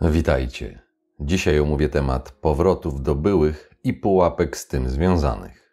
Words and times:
Witajcie. 0.00 0.78
Dzisiaj 1.20 1.60
omówię 1.60 1.88
temat 1.88 2.30
powrotów 2.30 3.02
do 3.02 3.14
byłych 3.14 3.70
i 3.84 3.94
pułapek 3.94 4.56
z 4.56 4.66
tym 4.66 4.88
związanych. 4.88 5.72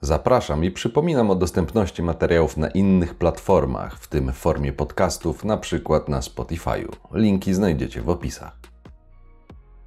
Zapraszam 0.00 0.64
i 0.64 0.70
przypominam 0.70 1.30
o 1.30 1.34
dostępności 1.34 2.02
materiałów 2.02 2.56
na 2.56 2.68
innych 2.68 3.14
platformach, 3.14 3.98
w 3.98 4.08
tym 4.08 4.32
formie 4.32 4.72
podcastów, 4.72 5.44
na 5.44 5.56
przykład 5.56 6.08
na 6.08 6.20
Spotify'u. 6.20 6.88
Linki 7.12 7.54
znajdziecie 7.54 8.02
w 8.02 8.08
opisach. 8.08 8.58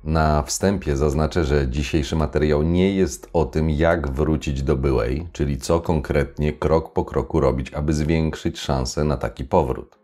Na 0.04 0.44
wstępie 0.44 0.98
zaznaczę, 0.98 1.46
że 1.46 1.68
dzisiejszy 1.68 2.16
materiał 2.16 2.64
nie 2.64 2.96
jest 2.96 3.30
o 3.34 3.46
tym, 3.46 3.70
jak 3.70 4.12
wrócić 4.12 4.64
do 4.64 4.76
byłej, 4.76 5.28
czyli 5.32 5.57
co 5.57 5.80
konkretnie 5.80 6.54
krok 6.54 6.94
po 6.94 7.05
kroku 7.05 7.39
robić, 7.39 7.73
aby 7.73 7.94
zwiększyć 7.94 8.60
szanse 8.60 9.04
na 9.04 9.18
taki 9.18 9.46
powrót. 9.46 9.98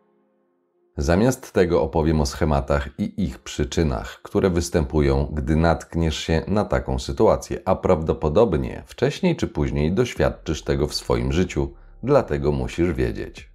Zamiast 0.98 1.52
tego 1.52 1.82
opowiem 1.82 2.22
o 2.22 2.26
schematach 2.26 2.90
i 2.98 3.24
ich 3.24 3.40
przyczynach, 3.40 4.20
które 4.24 4.50
występują, 4.50 5.28
gdy 5.34 5.56
natkniesz 5.56 6.18
się 6.18 6.42
na 6.48 6.66
taką 6.66 7.00
sytuację, 7.00 7.60
a 7.66 7.76
prawdopodobnie 7.76 8.84
wcześniej 8.86 9.36
czy 9.36 9.48
później 9.48 9.92
doświadczysz 9.92 10.64
tego 10.64 10.88
w 10.88 10.96
swoim 10.96 11.32
życiu, 11.32 11.74
dlatego 12.04 12.52
musisz 12.52 12.94
wiedzieć. 12.94 13.52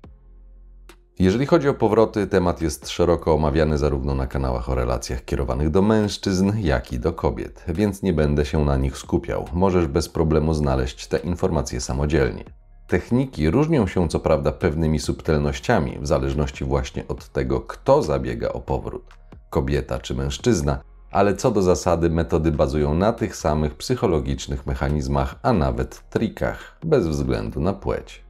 Jeżeli 1.19 1.47
chodzi 1.47 1.69
o 1.69 1.75
powroty, 1.75 2.27
temat 2.27 2.63
jest 2.63 2.89
szeroko 2.89 3.35
omawiany 3.35 3.79
zarówno 3.79 4.15
na 4.15 4.27
kanałach 4.27 4.69
o 4.69 4.75
relacjach 4.75 5.25
kierowanych 5.25 5.71
do 5.71 5.83
mężczyzn, 5.83 6.53
jak 6.59 6.93
i 6.93 6.99
do 6.99 7.13
kobiet, 7.13 7.65
więc 7.69 8.03
nie 8.03 8.13
będę 8.13 8.45
się 8.45 8.65
na 8.65 8.77
nich 8.77 8.97
skupiał. 8.97 9.45
Możesz 9.53 9.87
bez 9.87 10.09
problemu 10.09 10.55
znaleźć 10.55 11.07
te 11.07 11.19
informacje 11.19 11.81
samodzielnie. 11.81 12.60
Techniki 12.91 13.51
różnią 13.51 13.87
się 13.87 14.09
co 14.09 14.21
prawda 14.21 14.53
pewnymi 14.53 14.99
subtelnościami, 14.99 15.99
w 16.01 16.07
zależności 16.07 16.65
właśnie 16.65 17.09
od 17.09 17.29
tego, 17.29 17.61
kto 17.61 18.03
zabiega 18.03 18.49
o 18.49 18.61
powrót 18.61 19.03
kobieta 19.51 19.99
czy 19.99 20.15
mężczyzna, 20.15 20.81
ale 21.11 21.37
co 21.37 21.51
do 21.51 21.63
zasady 21.63 22.11
metody 22.11 22.53
bazują 22.53 22.95
na 22.95 23.13
tych 23.13 23.37
samych 23.37 23.75
psychologicznych 23.75 24.67
mechanizmach, 24.67 25.35
a 25.43 25.53
nawet 25.53 26.11
trikach, 26.11 26.79
bez 26.85 27.09
względu 27.09 27.61
na 27.61 27.73
płeć. 27.73 28.25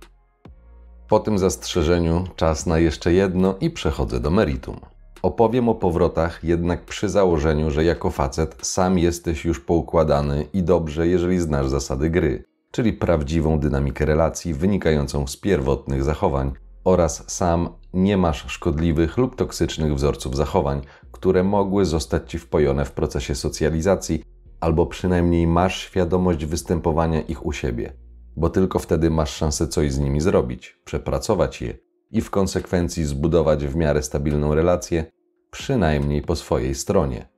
Po 1.09 1.21
tym 1.21 1.39
zastrzeżeniu 1.39 2.25
czas 2.37 2.67
na 2.67 2.79
jeszcze 2.79 3.13
jedno 3.13 3.55
i 3.61 3.71
przechodzę 3.71 4.21
do 4.21 4.31
meritum. 4.31 4.81
Opowiem 5.23 5.69
o 5.69 5.75
powrotach, 5.75 6.45
jednak 6.45 6.85
przy 6.85 7.09
założeniu, 7.09 7.71
że 7.71 7.85
jako 7.85 8.11
facet 8.11 8.57
sam 8.63 8.99
jesteś 8.99 9.45
już 9.45 9.61
poukładany 9.61 10.47
i 10.53 10.63
dobrze, 10.63 11.09
jeżeli 11.09 11.41
znasz 11.41 11.69
zasady 11.69 12.11
gry 12.11 12.50
czyli 12.71 12.93
prawdziwą 12.93 13.61
dynamikę 13.61 14.07
relacji 14.07 14.55
wynikającą 14.55 15.27
z 15.27 15.37
pierwotnych 15.37 16.05
zachowań 16.05 16.53
oraz 16.85 17.25
sam 17.31 17.69
nie 17.93 18.17
masz 18.17 18.53
szkodliwych 18.53 19.17
lub 19.17 19.37
toksycznych 19.37 19.95
wzorców 19.95 20.37
zachowań, 20.37 20.83
które 21.13 21.45
mogły 21.45 21.85
zostać 21.85 22.31
ci 22.31 22.39
wpojone 22.39 22.85
w 22.85 22.93
procesie 22.93 23.35
socjalizacji, 23.35 24.25
albo 24.61 24.87
przynajmniej 24.87 25.47
masz 25.47 25.79
świadomość 25.79 26.45
występowania 26.45 27.21
ich 27.21 27.47
u 27.47 27.53
siebie, 27.53 27.93
bo 28.37 28.51
tylko 28.51 28.79
wtedy 28.79 29.11
masz 29.11 29.37
szansę 29.37 29.69
coś 29.69 29.93
z 29.93 29.99
nimi 29.99 30.21
zrobić, 30.21 30.81
przepracować 30.85 31.63
je 31.63 31.75
i 32.11 32.21
w 32.21 32.31
konsekwencji 32.31 33.05
zbudować 33.05 33.67
w 33.67 33.77
miarę 33.77 34.03
stabilną 34.03 34.55
relację, 34.55 35.05
przynajmniej 35.51 36.23
po 36.23 36.37
swojej 36.37 36.75
stronie, 36.75 37.29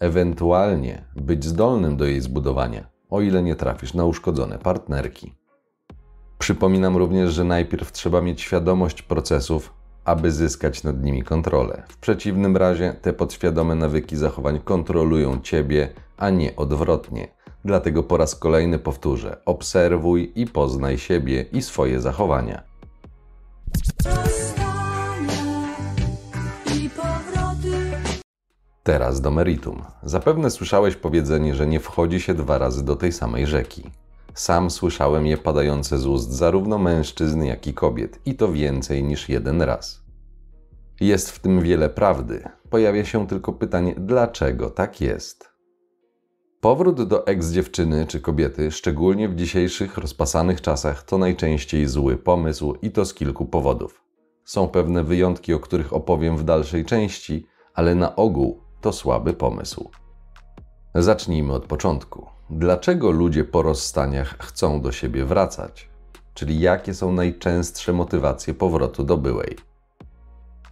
ewentualnie 0.00 1.04
być 1.16 1.44
zdolnym 1.44 1.96
do 1.96 2.04
jej 2.04 2.20
zbudowania 2.20 2.95
o 3.10 3.20
ile 3.20 3.42
nie 3.42 3.56
trafisz 3.56 3.94
na 3.94 4.04
uszkodzone 4.04 4.58
partnerki. 4.58 5.34
Przypominam 6.38 6.96
również, 6.96 7.32
że 7.32 7.44
najpierw 7.44 7.92
trzeba 7.92 8.20
mieć 8.20 8.40
świadomość 8.40 9.02
procesów, 9.02 9.74
aby 10.04 10.32
zyskać 10.32 10.82
nad 10.82 11.02
nimi 11.02 11.22
kontrolę. 11.22 11.82
W 11.88 11.96
przeciwnym 11.96 12.56
razie 12.56 12.94
te 13.02 13.12
podświadome 13.12 13.74
nawyki 13.74 14.16
zachowań 14.16 14.60
kontrolują 14.64 15.40
ciebie, 15.40 15.88
a 16.16 16.30
nie 16.30 16.56
odwrotnie. 16.56 17.28
Dlatego 17.64 18.02
po 18.02 18.16
raz 18.16 18.34
kolejny 18.34 18.78
powtórzę: 18.78 19.36
obserwuj 19.44 20.32
i 20.34 20.46
poznaj 20.46 20.98
siebie 20.98 21.42
i 21.52 21.62
swoje 21.62 22.00
zachowania. 22.00 22.62
Teraz 28.86 29.20
do 29.20 29.30
meritum. 29.30 29.82
Zapewne 30.02 30.50
słyszałeś 30.50 30.96
powiedzenie, 30.96 31.54
że 31.54 31.66
nie 31.66 31.80
wchodzi 31.80 32.20
się 32.20 32.34
dwa 32.34 32.58
razy 32.58 32.84
do 32.84 32.96
tej 32.96 33.12
samej 33.12 33.46
rzeki. 33.46 33.90
Sam 34.34 34.70
słyszałem 34.70 35.26
je 35.26 35.38
padające 35.38 35.98
z 35.98 36.06
ust 36.06 36.32
zarówno 36.32 36.78
mężczyzn, 36.78 37.42
jak 37.42 37.66
i 37.66 37.74
kobiet, 37.74 38.20
i 38.24 38.34
to 38.34 38.52
więcej 38.52 39.04
niż 39.04 39.28
jeden 39.28 39.62
raz. 39.62 40.02
Jest 41.00 41.30
w 41.30 41.38
tym 41.38 41.60
wiele 41.60 41.88
prawdy. 41.88 42.48
Pojawia 42.70 43.04
się 43.04 43.26
tylko 43.26 43.52
pytanie, 43.52 43.94
dlaczego 43.98 44.70
tak 44.70 45.00
jest? 45.00 45.48
Powrót 46.60 47.02
do 47.02 47.26
ex-dziewczyny 47.26 48.06
czy 48.06 48.20
kobiety, 48.20 48.70
szczególnie 48.70 49.28
w 49.28 49.34
dzisiejszych 49.34 49.98
rozpasanych 49.98 50.60
czasach, 50.60 51.02
to 51.02 51.18
najczęściej 51.18 51.86
zły 51.86 52.16
pomysł 52.16 52.74
i 52.82 52.90
to 52.90 53.04
z 53.04 53.14
kilku 53.14 53.46
powodów. 53.46 54.04
Są 54.44 54.68
pewne 54.68 55.04
wyjątki, 55.04 55.54
o 55.54 55.60
których 55.60 55.92
opowiem 55.92 56.36
w 56.36 56.44
dalszej 56.44 56.84
części, 56.84 57.46
ale 57.74 57.94
na 57.94 58.16
ogół 58.16 58.65
to 58.80 58.92
słaby 58.92 59.32
pomysł. 59.32 59.90
Zacznijmy 60.94 61.52
od 61.52 61.66
początku. 61.66 62.26
Dlaczego 62.50 63.10
ludzie 63.10 63.44
po 63.44 63.62
rozstaniach 63.62 64.38
chcą 64.38 64.80
do 64.80 64.92
siebie 64.92 65.24
wracać? 65.24 65.88
Czyli 66.34 66.60
jakie 66.60 66.94
są 66.94 67.12
najczęstsze 67.12 67.92
motywacje 67.92 68.54
powrotu 68.54 69.04
do 69.04 69.16
byłej? 69.16 69.56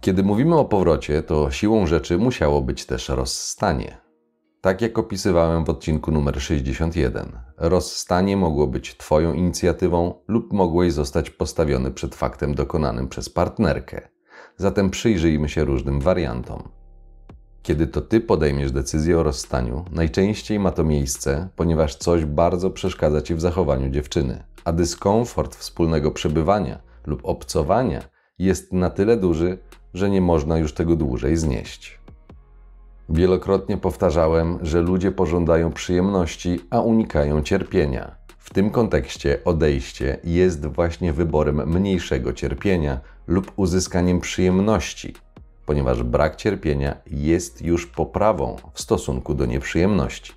Kiedy 0.01 0.23
mówimy 0.23 0.55
o 0.55 0.65
powrocie, 0.65 1.23
to 1.23 1.51
siłą 1.51 1.87
rzeczy 1.87 2.17
musiało 2.17 2.61
być 2.61 2.85
też 2.85 3.09
rozstanie. 3.09 3.97
Tak 4.61 4.81
jak 4.81 4.97
opisywałem 4.97 5.65
w 5.65 5.69
odcinku 5.69 6.11
numer 6.11 6.41
61, 6.41 7.39
rozstanie 7.57 8.37
mogło 8.37 8.67
być 8.67 8.97
Twoją 8.97 9.33
inicjatywą 9.33 10.13
lub 10.27 10.53
mogłeś 10.53 10.93
zostać 10.93 11.29
postawiony 11.29 11.91
przed 11.91 12.15
faktem 12.15 12.55
dokonanym 12.55 13.07
przez 13.07 13.29
partnerkę. 13.29 14.07
Zatem 14.57 14.89
przyjrzyjmy 14.89 15.49
się 15.49 15.65
różnym 15.65 16.01
wariantom. 16.01 16.69
Kiedy 17.65 17.87
to 17.87 18.01
ty 18.01 18.21
podejmiesz 18.21 18.71
decyzję 18.71 19.19
o 19.19 19.23
rozstaniu, 19.23 19.85
najczęściej 19.91 20.59
ma 20.59 20.71
to 20.71 20.83
miejsce, 20.83 21.49
ponieważ 21.55 21.95
coś 21.95 22.25
bardzo 22.25 22.69
przeszkadza 22.69 23.21
ci 23.21 23.35
w 23.35 23.41
zachowaniu 23.41 23.89
dziewczyny, 23.89 24.43
a 24.65 24.71
dyskomfort 24.71 25.55
wspólnego 25.55 26.11
przebywania 26.11 26.79
lub 27.07 27.19
obcowania 27.23 28.01
jest 28.39 28.73
na 28.73 28.89
tyle 28.89 29.17
duży, 29.17 29.57
że 29.93 30.09
nie 30.09 30.21
można 30.21 30.57
już 30.57 30.73
tego 30.73 30.95
dłużej 30.95 31.37
znieść. 31.37 31.99
Wielokrotnie 33.09 33.77
powtarzałem, 33.77 34.59
że 34.61 34.81
ludzie 34.81 35.11
pożądają 35.11 35.71
przyjemności, 35.71 36.59
a 36.69 36.81
unikają 36.81 37.41
cierpienia. 37.41 38.15
W 38.37 38.53
tym 38.53 38.69
kontekście 38.69 39.39
odejście 39.45 40.17
jest 40.23 40.65
właśnie 40.65 41.13
wyborem 41.13 41.69
mniejszego 41.69 42.33
cierpienia 42.33 42.99
lub 43.27 43.51
uzyskaniem 43.55 44.19
przyjemności, 44.19 45.13
ponieważ 45.65 46.03
brak 46.03 46.35
cierpienia 46.35 46.97
jest 47.07 47.61
już 47.61 47.87
poprawą 47.87 48.55
w 48.73 48.81
stosunku 48.81 49.33
do 49.33 49.45
nieprzyjemności. 49.45 50.33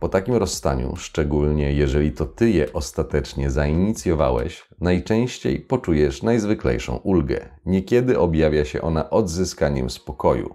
Po 0.00 0.08
takim 0.08 0.34
rozstaniu, 0.34 0.96
szczególnie 0.96 1.72
jeżeli 1.72 2.12
to 2.12 2.26
ty 2.26 2.50
je 2.50 2.72
ostatecznie 2.72 3.50
zainicjowałeś, 3.50 4.64
najczęściej 4.80 5.60
poczujesz 5.60 6.22
najzwyklejszą 6.22 6.96
ulgę. 6.96 7.48
Niekiedy 7.66 8.18
objawia 8.18 8.64
się 8.64 8.82
ona 8.82 9.10
odzyskaniem 9.10 9.90
spokoju. 9.90 10.54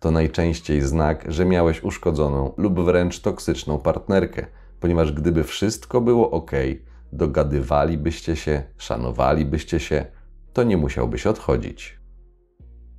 To 0.00 0.10
najczęściej 0.10 0.80
znak, 0.80 1.24
że 1.28 1.44
miałeś 1.44 1.82
uszkodzoną 1.82 2.54
lub 2.56 2.80
wręcz 2.80 3.20
toksyczną 3.20 3.78
partnerkę, 3.78 4.46
ponieważ 4.80 5.12
gdyby 5.12 5.44
wszystko 5.44 6.00
było 6.00 6.30
ok, 6.30 6.50
dogadywalibyście 7.12 8.36
się, 8.36 8.62
szanowalibyście 8.76 9.80
się, 9.80 10.06
to 10.52 10.62
nie 10.62 10.76
musiałbyś 10.76 11.26
odchodzić. 11.26 12.01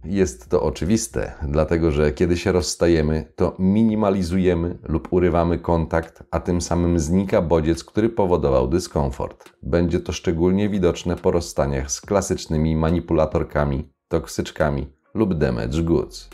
Jest 0.05 0.49
to 0.49 0.63
oczywiste, 0.63 1.33
dlatego 1.47 1.91
że 1.91 2.11
kiedy 2.11 2.37
się 2.37 2.51
rozstajemy, 2.51 3.25
to 3.35 3.55
minimalizujemy 3.59 4.77
lub 4.83 5.13
urywamy 5.13 5.59
kontakt, 5.59 6.23
a 6.31 6.39
tym 6.39 6.61
samym 6.61 6.99
znika 6.99 7.41
bodziec, 7.41 7.83
który 7.83 8.09
powodował 8.09 8.67
dyskomfort. 8.67 9.49
Będzie 9.61 9.99
to 9.99 10.11
szczególnie 10.11 10.69
widoczne 10.69 11.15
po 11.15 11.31
rozstaniach 11.31 11.91
z 11.91 12.01
klasycznymi 12.01 12.75
manipulatorkami, 12.75 13.89
toksyczkami 14.07 14.87
lub 15.13 15.33
damage 15.33 15.81
goods. 15.81 16.29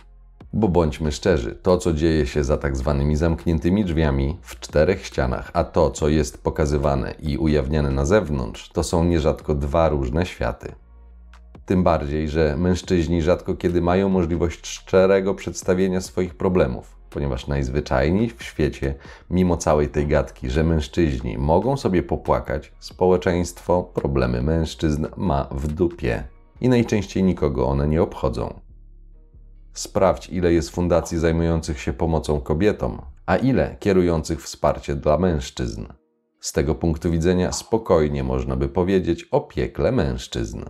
Bo 0.54 0.68
bądźmy 0.68 1.12
szczerzy, 1.12 1.56
to 1.62 1.77
co 1.77 1.94
dzieje 1.94 2.25
się 2.27 2.44
za 2.44 2.57
tak 2.57 2.77
zwanymi 2.77 3.16
zamkniętymi 3.16 3.86
drzwiami 3.86 4.38
w 4.42 4.60
czterech 4.60 5.06
ścianach, 5.06 5.51
a 5.54 5.63
to 5.63 5.92
co 5.92 6.10
jest 6.10 6.44
pokazywane 6.44 7.13
i 7.19 7.38
ujawniane 7.38 7.92
na 7.92 8.06
zewnątrz, 8.06 8.69
to 8.69 8.83
są 8.83 9.04
nierzadko 9.04 9.56
dwa 9.56 9.89
różne 9.89 10.25
światy. 10.25 10.75
Tym 11.69 11.83
bardziej, 11.83 12.30
że 12.30 12.57
mężczyźni 12.57 13.21
rzadko 13.21 13.56
kiedy 13.56 13.81
mają 13.81 14.10
możliwość 14.10 14.68
szczerego 14.68 15.36
przedstawienia 15.36 16.01
swoich 16.01 16.36
problemów, 16.36 16.95
ponieważ 17.10 17.48
najzwyczajniej 17.48 18.30
w 18.30 18.44
świecie, 18.44 18.95
mimo 19.30 19.57
całej 19.57 19.88
tej 19.88 20.07
gadki, 20.07 20.50
że 20.50 20.63
mężczyźni 20.63 21.38
mogą 21.38 21.77
sobie 21.77 22.04
popłakać, 22.04 22.74
społeczeństwo 22.80 23.83
problemy 23.83 24.42
mężczyzn 24.42 25.07
ma 25.18 25.48
w 25.51 25.68
dupie 25.68 26.24
i 26.62 26.69
najczęściej 26.69 27.24
nikogo 27.24 27.68
one 27.68 27.88
nie 27.88 28.01
obchodzą. 28.01 28.60
Sprawdź, 29.74 30.30
ile 30.30 30.54
jest 30.54 30.69
fundacji 30.69 31.18
zajmujących 31.18 31.80
się 31.80 31.94
pomocą 31.94 32.42
kobietom, 32.42 33.01
a 33.25 33.36
ile 33.36 33.75
kierujących 33.80 34.44
wsparcie 34.44 34.95
dla 34.95 35.18
mężczyzn. 35.18 35.86
Z 36.39 36.51
tego 36.51 36.75
punktu 36.75 37.12
widzenia 37.12 37.51
spokojnie 37.51 38.24
można 38.24 38.56
by 38.56 38.69
powiedzieć 38.69 39.27
o 39.31 39.42
piekle 39.42 39.92
mężczyzn. 39.92 40.63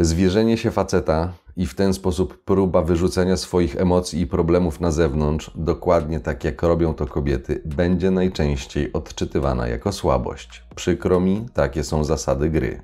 Zwierzenie 0.00 0.56
się 0.56 0.70
faceta 0.70 1.32
i 1.56 1.66
w 1.66 1.74
ten 1.74 1.94
sposób 1.94 2.44
próba 2.44 2.82
wyrzucenia 2.82 3.36
swoich 3.36 3.76
emocji 3.76 4.20
i 4.20 4.26
problemów 4.26 4.80
na 4.80 4.90
zewnątrz, 4.90 5.50
dokładnie 5.54 6.20
tak 6.20 6.44
jak 6.44 6.62
robią 6.62 6.94
to 6.94 7.06
kobiety, 7.06 7.62
będzie 7.64 8.10
najczęściej 8.10 8.92
odczytywana 8.92 9.68
jako 9.68 9.92
słabość. 9.92 10.64
Przykro 10.74 11.20
mi, 11.20 11.46
takie 11.54 11.84
są 11.84 12.04
zasady 12.04 12.50
gry. 12.50 12.82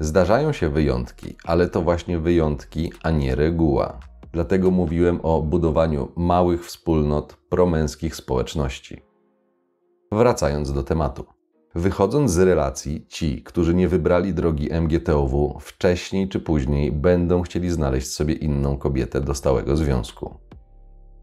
Zdarzają 0.00 0.52
się 0.52 0.68
wyjątki, 0.68 1.36
ale 1.44 1.68
to 1.68 1.82
właśnie 1.82 2.18
wyjątki, 2.18 2.92
a 3.02 3.10
nie 3.10 3.34
reguła. 3.34 3.98
Dlatego 4.32 4.70
mówiłem 4.70 5.20
o 5.22 5.42
budowaniu 5.42 6.12
małych 6.16 6.66
wspólnot 6.66 7.36
promęskich 7.48 8.16
społeczności. 8.16 9.02
Wracając 10.12 10.72
do 10.72 10.82
tematu. 10.82 11.33
Wychodząc 11.74 12.30
z 12.30 12.38
relacji, 12.38 13.06
ci, 13.08 13.42
którzy 13.42 13.74
nie 13.74 13.88
wybrali 13.88 14.34
drogi 14.34 14.68
MGTOW, 14.72 15.56
wcześniej 15.60 16.28
czy 16.28 16.40
później 16.40 16.92
będą 16.92 17.42
chcieli 17.42 17.70
znaleźć 17.70 18.06
sobie 18.10 18.34
inną 18.34 18.76
kobietę 18.76 19.20
do 19.20 19.34
stałego 19.34 19.76
związku. 19.76 20.34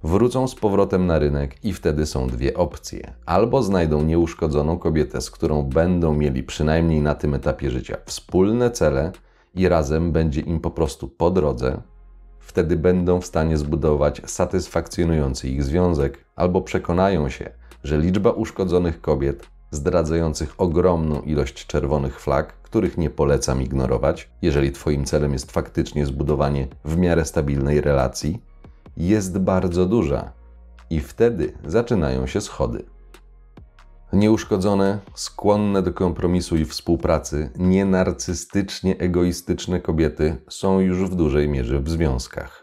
Wrócą 0.03 0.47
z 0.47 0.55
powrotem 0.55 1.05
na 1.05 1.19
rynek 1.19 1.65
i 1.65 1.73
wtedy 1.73 2.05
są 2.05 2.27
dwie 2.27 2.53
opcje. 2.57 3.13
Albo 3.25 3.63
znajdą 3.63 4.03
nieuszkodzoną 4.03 4.77
kobietę, 4.77 5.21
z 5.21 5.31
którą 5.31 5.63
będą 5.63 6.13
mieli 6.13 6.43
przynajmniej 6.43 7.01
na 7.01 7.15
tym 7.15 7.33
etapie 7.33 7.69
życia 7.69 7.97
wspólne 8.05 8.71
cele 8.71 9.11
i 9.55 9.67
razem 9.67 10.11
będzie 10.11 10.41
im 10.41 10.59
po 10.59 10.71
prostu 10.71 11.07
po 11.07 11.31
drodze, 11.31 11.81
wtedy 12.39 12.75
będą 12.75 13.21
w 13.21 13.25
stanie 13.25 13.57
zbudować 13.57 14.21
satysfakcjonujący 14.25 15.49
ich 15.49 15.63
związek, 15.63 16.25
albo 16.35 16.61
przekonają 16.61 17.29
się, 17.29 17.49
że 17.83 17.97
liczba 17.97 18.31
uszkodzonych 18.31 19.01
kobiet, 19.01 19.47
zdradzających 19.71 20.53
ogromną 20.57 21.21
ilość 21.21 21.65
czerwonych 21.65 22.19
flag, 22.19 22.53
których 22.63 22.97
nie 22.97 23.09
polecam 23.09 23.61
ignorować, 23.61 24.29
jeżeli 24.41 24.71
Twoim 24.71 25.05
celem 25.05 25.33
jest 25.33 25.51
faktycznie 25.51 26.05
zbudowanie 26.05 26.67
w 26.85 26.97
miarę 26.97 27.25
stabilnej 27.25 27.81
relacji, 27.81 28.41
jest 28.97 29.37
bardzo 29.37 29.85
duża 29.85 30.31
i 30.89 30.99
wtedy 30.99 31.53
zaczynają 31.65 32.27
się 32.27 32.41
schody. 32.41 32.83
Nieuszkodzone, 34.13 34.99
skłonne 35.15 35.81
do 35.81 35.93
kompromisu 35.93 36.57
i 36.57 36.65
współpracy, 36.65 37.49
nienarcystycznie 37.57 38.97
egoistyczne 38.97 39.79
kobiety 39.79 40.37
są 40.49 40.79
już 40.79 41.09
w 41.09 41.15
dużej 41.15 41.49
mierze 41.49 41.79
w 41.79 41.89
związkach. 41.89 42.60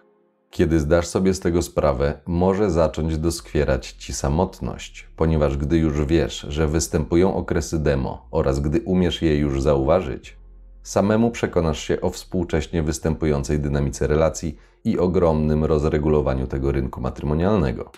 Kiedy 0.50 0.80
zdasz 0.80 1.06
sobie 1.06 1.34
z 1.34 1.40
tego 1.40 1.62
sprawę, 1.62 2.20
może 2.26 2.70
zacząć 2.70 3.18
doskwierać 3.18 3.92
ci 3.92 4.12
samotność, 4.12 5.08
ponieważ 5.16 5.56
gdy 5.56 5.78
już 5.78 6.04
wiesz, 6.04 6.46
że 6.48 6.68
występują 6.68 7.34
okresy 7.34 7.78
demo 7.78 8.28
oraz 8.30 8.60
gdy 8.60 8.80
umiesz 8.80 9.22
je 9.22 9.36
już 9.36 9.62
zauważyć, 9.62 10.36
samemu 10.82 11.30
przekonasz 11.30 11.80
się 11.80 12.00
o 12.00 12.10
współcześnie 12.10 12.82
występującej 12.82 13.60
dynamice 13.60 14.06
relacji 14.06 14.58
i 14.84 14.98
ogromnym 14.98 15.64
rozregulowaniu 15.64 16.46
tego 16.46 16.72
rynku 16.72 17.00
matrymonialnego. 17.00 17.90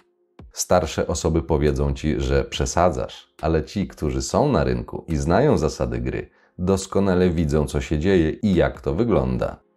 Starsze 0.52 1.06
osoby 1.06 1.42
powiedzą 1.42 1.94
ci, 1.94 2.20
że 2.20 2.44
przesadzasz, 2.44 3.34
ale 3.42 3.64
ci, 3.64 3.88
którzy 3.88 4.22
są 4.22 4.52
na 4.52 4.64
rynku 4.64 5.04
i 5.08 5.16
znają 5.16 5.58
zasady 5.58 5.98
gry, 6.00 6.30
doskonale 6.58 7.30
widzą, 7.30 7.66
co 7.66 7.80
się 7.80 7.98
dzieje 7.98 8.30
i 8.30 8.54
jak 8.54 8.80
to 8.80 8.94
wygląda. 8.94 9.69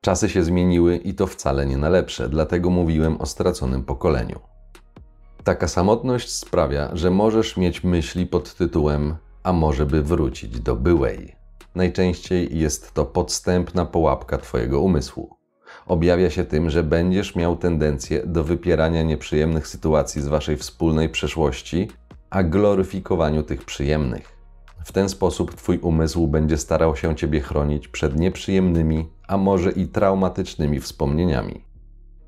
Czasy 0.00 0.28
się 0.28 0.42
zmieniły 0.42 0.96
i 0.96 1.14
to 1.14 1.26
wcale 1.26 1.66
nie 1.66 1.76
na 1.76 1.88
lepsze, 1.88 2.28
dlatego 2.28 2.70
mówiłem 2.70 3.20
o 3.20 3.26
straconym 3.26 3.84
pokoleniu. 3.84 4.40
Taka 5.44 5.68
samotność 5.68 6.30
sprawia, 6.30 6.90
że 6.92 7.10
możesz 7.10 7.56
mieć 7.56 7.84
myśli 7.84 8.26
pod 8.26 8.54
tytułem: 8.54 9.16
A 9.42 9.52
może 9.52 9.86
by 9.86 10.02
wrócić 10.02 10.60
do 10.60 10.76
byłej? 10.76 11.36
Najczęściej 11.74 12.58
jest 12.58 12.94
to 12.94 13.04
podstępna 13.04 13.86
połapka 13.86 14.38
Twojego 14.38 14.80
umysłu 14.80 15.36
objawia 15.86 16.30
się 16.30 16.44
tym, 16.44 16.70
że 16.70 16.82
będziesz 16.82 17.36
miał 17.36 17.56
tendencję 17.56 18.22
do 18.26 18.44
wypierania 18.44 19.02
nieprzyjemnych 19.02 19.68
sytuacji 19.68 20.22
z 20.22 20.28
waszej 20.28 20.56
wspólnej 20.56 21.08
przeszłości, 21.08 21.88
a 22.30 22.42
gloryfikowaniu 22.42 23.42
tych 23.42 23.64
przyjemnych. 23.64 24.35
W 24.86 24.92
ten 24.92 25.08
sposób 25.08 25.54
Twój 25.54 25.78
umysł 25.78 26.26
będzie 26.26 26.58
starał 26.58 26.96
się 26.96 27.16
Ciebie 27.16 27.40
chronić 27.40 27.88
przed 27.88 28.18
nieprzyjemnymi, 28.18 29.08
a 29.28 29.36
może 29.36 29.70
i 29.70 29.88
traumatycznymi 29.88 30.80
wspomnieniami. 30.80 31.64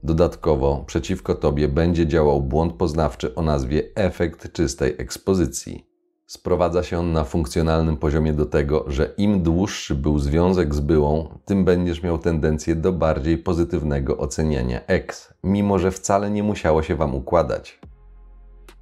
Dodatkowo 0.02 0.84
przeciwko 0.86 1.34
Tobie 1.34 1.68
będzie 1.68 2.06
działał 2.06 2.42
błąd 2.42 2.72
poznawczy 2.72 3.34
o 3.34 3.42
nazwie 3.42 3.82
efekt 3.94 4.52
czystej 4.52 4.94
ekspozycji. 4.98 5.86
Sprowadza 6.26 6.82
się 6.82 6.98
on 6.98 7.12
na 7.12 7.24
funkcjonalnym 7.24 7.96
poziomie 7.96 8.32
do 8.32 8.46
tego, 8.46 8.84
że 8.88 9.14
im 9.16 9.42
dłuższy 9.42 9.94
był 9.94 10.18
związek 10.18 10.74
z 10.74 10.80
byłą, 10.80 11.38
tym 11.44 11.64
będziesz 11.64 12.02
miał 12.02 12.18
tendencję 12.18 12.74
do 12.76 12.92
bardziej 12.92 13.38
pozytywnego 13.38 14.18
oceniania 14.18 14.86
ex, 14.86 15.34
mimo 15.44 15.78
że 15.78 15.90
wcale 15.90 16.30
nie 16.30 16.42
musiało 16.42 16.82
się 16.82 16.96
Wam 16.96 17.14
układać. 17.14 17.80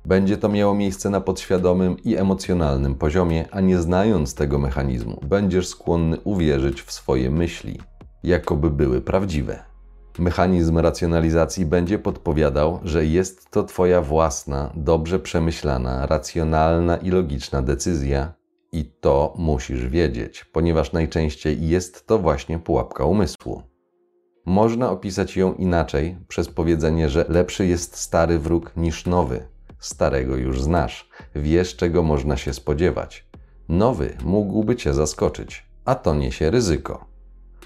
Będzie 0.07 0.37
to 0.37 0.49
miało 0.49 0.75
miejsce 0.75 1.11
na 1.11 1.21
podświadomym 1.21 1.97
i 2.05 2.17
emocjonalnym 2.17 2.95
poziomie, 2.95 3.45
a 3.51 3.61
nie 3.61 3.79
znając 3.79 4.35
tego 4.35 4.59
mechanizmu, 4.59 5.21
będziesz 5.29 5.69
skłonny 5.69 6.21
uwierzyć 6.21 6.83
w 6.83 6.93
swoje 6.93 7.31
myśli, 7.31 7.81
jakoby 8.23 8.71
były 8.71 9.01
prawdziwe. 9.01 9.65
Mechanizm 10.19 10.79
racjonalizacji 10.79 11.67
będzie 11.67 11.99
podpowiadał, 11.99 12.81
że 12.83 13.07
jest 13.07 13.51
to 13.51 13.65
Twoja 13.65 14.03
własna, 14.03 14.73
dobrze 14.77 15.19
przemyślana, 15.19 16.07
racjonalna 16.07 16.97
i 16.97 17.11
logiczna 17.11 17.63
decyzja, 17.63 18.35
i 18.73 18.85
to 18.85 19.35
musisz 19.39 19.87
wiedzieć, 19.89 20.45
ponieważ 20.45 20.93
najczęściej 20.93 21.69
jest 21.69 22.07
to 22.07 22.19
właśnie 22.19 22.59
pułapka 22.59 23.05
umysłu. 23.05 23.63
Można 24.45 24.91
opisać 24.91 25.37
ją 25.37 25.55
inaczej 25.55 26.17
przez 26.29 26.49
powiedzenie, 26.49 27.09
że 27.09 27.25
lepszy 27.29 27.67
jest 27.67 27.97
stary 27.97 28.39
wróg 28.39 28.77
niż 28.77 29.07
nowy. 29.07 29.56
Starego 29.79 30.37
już 30.37 30.63
znasz, 30.63 31.11
wiesz 31.35 31.77
czego 31.77 32.03
można 32.03 32.37
się 32.37 32.53
spodziewać. 32.53 33.27
Nowy 33.69 34.17
mógłby 34.25 34.77
cię 34.77 34.95
zaskoczyć, 34.95 35.67
a 35.85 35.95
to 35.95 36.15
niesie 36.15 36.51
ryzyko. 36.51 37.05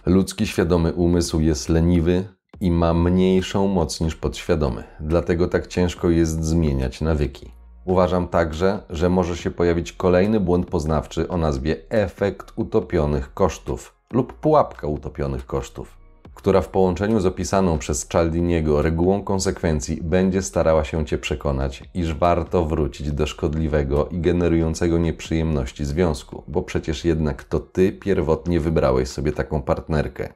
Ludzki 0.06 0.46
świadomy 0.46 0.92
umysł 0.92 1.40
jest 1.40 1.68
leniwy, 1.68 2.24
i 2.60 2.70
ma 2.70 2.94
mniejszą 2.94 3.68
moc 3.68 4.00
niż 4.00 4.16
podświadomy, 4.16 4.84
dlatego 5.00 5.48
tak 5.48 5.66
ciężko 5.66 6.10
jest 6.10 6.44
zmieniać 6.44 7.00
nawyki. 7.00 7.52
Uważam 7.84 8.28
także, 8.28 8.82
że 8.90 9.10
może 9.10 9.36
się 9.36 9.50
pojawić 9.50 9.92
kolejny 9.92 10.40
błąd 10.40 10.66
poznawczy 10.66 11.28
o 11.28 11.36
nazwie 11.36 11.76
efekt 11.88 12.52
utopionych 12.56 13.34
kosztów 13.34 13.94
lub 14.12 14.32
pułapka 14.32 14.86
utopionych 14.86 15.46
kosztów, 15.46 15.98
która 16.40 16.60
w 16.60 16.68
połączeniu 16.68 17.20
z 17.20 17.26
opisaną 17.26 17.78
przez 17.78 18.08
Cialdiniego 18.08 18.82
regułą 18.82 19.22
konsekwencji 19.22 20.00
będzie 20.02 20.42
starała 20.42 20.84
się 20.84 21.06
Cię 21.06 21.18
przekonać, 21.18 21.84
iż 21.94 22.14
warto 22.14 22.64
wrócić 22.64 23.12
do 23.12 23.26
szkodliwego 23.26 24.08
i 24.08 24.20
generującego 24.20 24.98
nieprzyjemności 24.98 25.84
związku, 25.84 26.42
bo 26.48 26.62
przecież 26.62 27.04
jednak 27.04 27.44
to 27.44 27.60
Ty 27.60 27.92
pierwotnie 27.92 28.60
wybrałeś 28.60 29.08
sobie 29.08 29.32
taką 29.32 29.62
partnerkę 29.62 30.32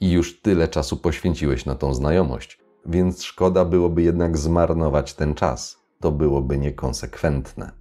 i 0.00 0.10
już 0.10 0.40
tyle 0.40 0.68
czasu 0.68 0.96
poświęciłeś 0.96 1.66
na 1.66 1.74
tą 1.74 1.94
znajomość, 1.94 2.58
więc 2.86 3.22
szkoda 3.22 3.64
byłoby 3.64 4.02
jednak 4.02 4.38
zmarnować 4.38 5.14
ten 5.14 5.34
czas. 5.34 5.78
To 6.00 6.12
byłoby 6.12 6.58
niekonsekwentne. 6.58 7.72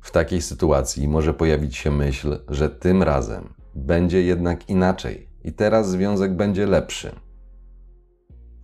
W 0.00 0.10
takiej 0.10 0.42
sytuacji 0.42 1.08
może 1.08 1.34
pojawić 1.34 1.76
się 1.76 1.90
myśl, 1.90 2.38
że 2.48 2.70
tym 2.70 3.02
razem 3.02 3.54
będzie 3.74 4.22
jednak 4.22 4.68
inaczej 4.68 5.29
i 5.44 5.52
teraz 5.52 5.90
związek 5.90 6.36
będzie 6.36 6.66
lepszy. 6.66 7.12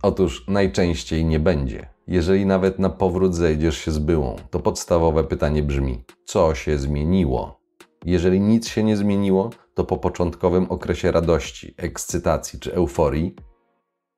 Otóż 0.03 0.47
najczęściej 0.47 1.25
nie 1.25 1.39
będzie. 1.39 1.89
Jeżeli 2.07 2.45
nawet 2.45 2.79
na 2.79 2.89
powrót 2.89 3.35
zejdziesz 3.35 3.77
się 3.77 3.91
z 3.91 3.99
byłą, 3.99 4.35
to 4.49 4.59
podstawowe 4.59 5.23
pytanie 5.23 5.63
brzmi: 5.63 6.03
co 6.25 6.55
się 6.55 6.77
zmieniło? 6.77 7.59
Jeżeli 8.05 8.39
nic 8.39 8.67
się 8.67 8.83
nie 8.83 8.97
zmieniło, 8.97 9.49
to 9.73 9.83
po 9.83 9.97
początkowym 9.97 10.65
okresie 10.71 11.11
radości, 11.11 11.73
ekscytacji 11.77 12.59
czy 12.59 12.73
euforii 12.73 13.35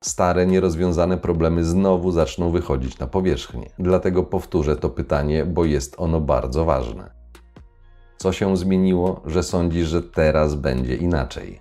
stare, 0.04 0.46
nierozwiązane 0.46 1.18
problemy 1.18 1.64
znowu 1.64 2.12
zaczną 2.12 2.50
wychodzić 2.50 2.98
na 2.98 3.06
powierzchnię. 3.06 3.70
Dlatego 3.78 4.22
powtórzę 4.22 4.76
to 4.76 4.90
pytanie, 4.90 5.44
bo 5.44 5.64
jest 5.64 5.94
ono 5.98 6.20
bardzo 6.20 6.64
ważne. 6.64 7.10
Co 8.18 8.32
się 8.32 8.56
zmieniło, 8.56 9.22
że 9.26 9.42
sądzisz, 9.42 9.88
że 9.88 10.02
teraz 10.02 10.54
będzie 10.54 10.96
inaczej? 10.96 11.60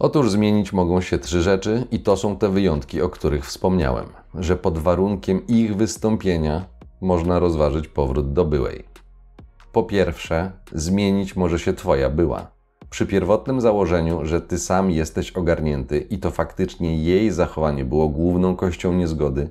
Otóż 0.00 0.30
zmienić 0.30 0.72
mogą 0.72 1.00
się 1.00 1.18
trzy 1.18 1.42
rzeczy, 1.42 1.84
i 1.90 2.00
to 2.00 2.16
są 2.16 2.36
te 2.36 2.48
wyjątki, 2.48 3.02
o 3.02 3.08
których 3.08 3.46
wspomniałem, 3.46 4.06
że 4.34 4.56
pod 4.56 4.78
warunkiem 4.78 5.46
ich 5.46 5.76
wystąpienia 5.76 6.64
można 7.00 7.38
rozważyć 7.38 7.88
powrót 7.88 8.32
do 8.32 8.44
byłej. 8.44 8.84
Po 9.72 9.82
pierwsze, 9.82 10.52
zmienić 10.72 11.36
może 11.36 11.58
się 11.58 11.72
Twoja 11.72 12.10
była. 12.10 12.50
Przy 12.90 13.06
pierwotnym 13.06 13.60
założeniu, 13.60 14.24
że 14.24 14.40
ty 14.40 14.58
sam 14.58 14.90
jesteś 14.90 15.32
ogarnięty 15.32 15.98
i 15.98 16.18
to 16.18 16.30
faktycznie 16.30 16.98
jej 17.02 17.30
zachowanie 17.30 17.84
było 17.84 18.08
główną 18.08 18.56
kością 18.56 18.92
niezgody, 18.92 19.50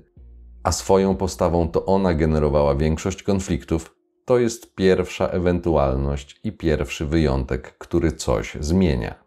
a 0.63 0.71
swoją 0.71 1.15
postawą 1.15 1.67
to 1.67 1.85
ona 1.85 2.13
generowała 2.13 2.75
większość 2.75 3.23
konfliktów, 3.23 3.95
to 4.25 4.39
jest 4.39 4.75
pierwsza 4.75 5.27
ewentualność 5.27 6.39
i 6.43 6.51
pierwszy 6.51 7.05
wyjątek, 7.05 7.77
który 7.77 8.11
coś 8.11 8.57
zmienia. 8.59 9.26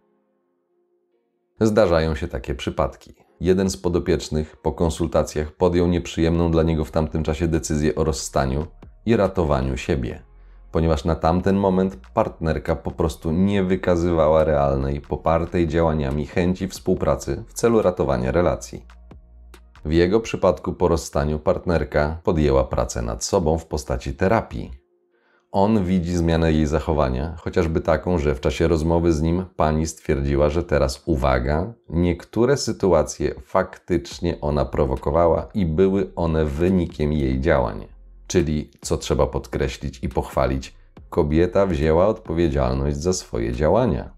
Zdarzają 1.61 2.15
się 2.15 2.29
takie 2.29 2.55
przypadki. 2.55 3.15
Jeden 3.41 3.71
z 3.71 3.77
podopiecznych 3.77 4.57
po 4.57 4.73
konsultacjach 4.73 5.53
podjął 5.53 5.89
nieprzyjemną 5.89 6.51
dla 6.51 6.63
niego 6.63 6.85
w 6.85 6.91
tamtym 6.91 7.23
czasie 7.23 7.49
decyzję 7.49 7.95
o 7.95 8.05
rozstaniu 8.05 8.67
i 9.07 9.17
ratowaniu 9.17 9.77
siebie, 9.77 10.23
ponieważ 10.73 11.05
na 11.05 11.15
tamten 11.15 11.57
moment 11.57 11.97
partnerka 12.15 12.77
po 12.77 12.91
prostu 12.91 13.33
nie 13.33 13.65
wykazywała 13.65 14.45
realnej, 14.45 15.01
popartej 15.01 15.69
działaniami 15.69 16.27
chęci 16.27 16.69
współpracy 16.69 17.45
w 17.49 17.53
celu 17.53 17.83
ratowania 17.83 18.33
relacji. 18.33 18.87
W 19.85 19.93
jego 19.93 20.21
przypadku 20.21 20.73
po 20.73 20.89
rozstaniu 20.89 21.39
partnerka 21.39 22.21
podjęła 22.25 22.65
pracę 22.65 23.03
nad 23.03 23.25
sobą 23.25 23.59
w 23.59 23.67
postaci 23.67 24.15
terapii. 24.15 24.80
On 25.53 25.85
widzi 25.85 26.17
zmianę 26.17 26.53
jej 26.53 26.67
zachowania, 26.67 27.37
chociażby 27.39 27.81
taką, 27.81 28.19
że 28.19 28.35
w 28.35 28.41
czasie 28.41 28.69
rozmowy 28.69 29.13
z 29.13 29.23
nim 29.23 29.45
pani 29.57 29.87
stwierdziła, 29.87 30.51
że 30.51 30.63
teraz 30.63 31.03
uwaga, 31.07 31.73
niektóre 31.89 32.57
sytuacje 32.57 33.35
faktycznie 33.45 34.41
ona 34.41 34.65
prowokowała 34.65 35.49
i 35.55 35.67
były 35.67 36.11
one 36.17 36.45
wynikiem 36.45 37.13
jej 37.13 37.41
działań. 37.41 37.87
Czyli, 38.27 38.71
co 38.81 38.97
trzeba 38.97 39.27
podkreślić 39.27 39.99
i 40.03 40.09
pochwalić, 40.09 40.75
kobieta 41.09 41.67
wzięła 41.67 42.07
odpowiedzialność 42.07 42.97
za 42.97 43.13
swoje 43.13 43.53
działania. 43.53 44.11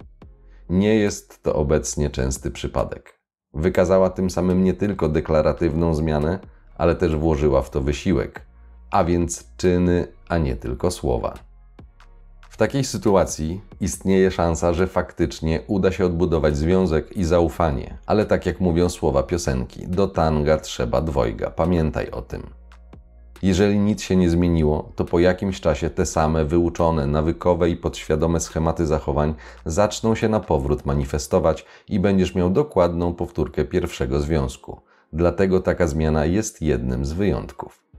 Nie 0.69 0.95
jest 0.95 1.43
to 1.43 1.55
obecnie 1.55 2.11
częsty 2.11 2.51
przypadek. 2.51 3.21
Wykazała 3.55 4.11
tym 4.11 4.31
samym 4.31 4.65
nie 4.65 4.75
tylko 4.75 5.09
deklaratywną 5.09 5.95
zmianę, 5.95 6.39
ale 6.77 6.95
też 6.95 7.17
włożyła 7.17 7.63
w 7.63 7.71
to 7.71 7.81
wysiłek, 7.81 8.47
a 8.93 9.05
więc 9.05 9.45
czyny, 9.57 10.07
a 10.29 10.39
nie 10.39 10.57
tylko 10.57 10.91
słowa. 10.91 11.35
W 12.51 12.57
takiej 12.57 12.85
sytuacji 12.85 13.61
istnieje 13.81 14.31
szansa, 14.31 14.73
że 14.73 14.87
faktycznie 14.87 15.61
uda 15.67 15.93
się 15.93 16.07
odbudować 16.07 16.57
związek 16.57 17.17
i 17.17 17.25
zaufanie, 17.25 17.99
ale 18.07 18.27
tak 18.27 18.47
jak 18.47 18.61
mówią 18.61 18.89
słowa 18.89 19.23
piosenki, 19.23 19.89
do 19.89 20.09
tanga 20.09 20.59
trzeba 20.59 21.03
dwojga, 21.03 21.51
pamiętaj 21.51 22.11
o 22.11 22.23
tym. 22.23 22.43
Jeżeli 23.43 23.79
nic 23.79 24.03
się 24.03 24.17
nie 24.17 24.31
zmieniło, 24.31 24.93
to 24.97 25.05
po 25.05 25.19
jakimś 25.19 25.61
czasie 25.61 25.91
te 25.91 26.07
same 26.07 26.45
wyuczone, 26.45 27.07
nawykowe 27.07 27.71
i 27.71 27.77
podświadome 27.77 28.41
schematy 28.41 28.87
zachowań 28.87 29.35
zaczną 29.65 30.15
się 30.15 30.29
na 30.29 30.41
powrót 30.41 30.87
manifestować 30.87 31.65
i 31.89 32.01
będziesz 32.01 32.35
miał 32.35 32.51
dokładną 32.51 33.15
powtórkę 33.15 33.65
pierwszego 33.65 34.21
związku. 34.21 34.81
Dlatego 35.13 35.61
taka 35.61 35.87
zmiana 35.87 36.25
jest 36.25 36.63
jednym 36.63 37.05
z 37.05 37.13
wyjątków. 37.13 37.92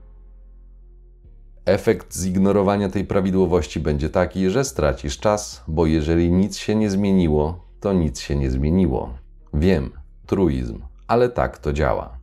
Efekt 1.66 2.16
zignorowania 2.16 2.88
tej 2.88 3.04
prawidłowości 3.04 3.80
będzie 3.80 4.10
taki, 4.10 4.50
że 4.50 4.64
stracisz 4.64 5.18
czas, 5.18 5.64
bo 5.68 5.86
jeżeli 5.86 6.32
nic 6.32 6.56
się 6.56 6.74
nie 6.74 6.90
zmieniło, 6.90 7.64
to 7.80 7.92
nic 7.92 8.20
się 8.20 8.36
nie 8.36 8.50
zmieniło. 8.50 9.14
Wiem, 9.54 9.92
truizm, 10.26 10.82
ale 11.06 11.28
tak 11.28 11.58
to 11.58 11.72
działa. 11.72 12.18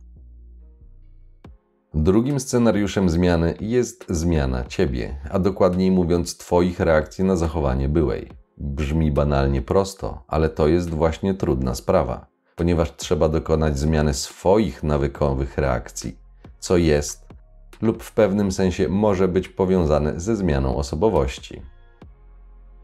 Drugim 1.94 2.40
scenariuszem 2.40 3.10
zmiany 3.10 3.54
jest 3.60 4.04
zmiana 4.08 4.64
ciebie, 4.64 5.16
a 5.30 5.38
dokładniej 5.38 5.90
mówiąc, 5.90 6.36
Twoich 6.36 6.80
reakcji 6.80 7.24
na 7.24 7.36
zachowanie 7.36 7.88
byłej. 7.88 8.28
Brzmi 8.58 9.10
banalnie 9.10 9.62
prosto, 9.62 10.24
ale 10.28 10.48
to 10.48 10.68
jest 10.68 10.90
właśnie 10.90 11.34
trudna 11.34 11.74
sprawa, 11.74 12.26
ponieważ 12.56 12.96
trzeba 12.96 13.28
dokonać 13.28 13.78
zmiany 13.78 14.14
swoich 14.14 14.82
nawykowych 14.82 15.58
reakcji, 15.58 16.18
co 16.58 16.76
jest 16.76 17.22
lub 17.82 18.02
w 18.02 18.12
pewnym 18.12 18.52
sensie 18.52 18.88
może 18.88 19.28
być 19.28 19.48
powiązane 19.48 20.20
ze 20.20 20.36
zmianą 20.36 20.76
osobowości. 20.76 21.62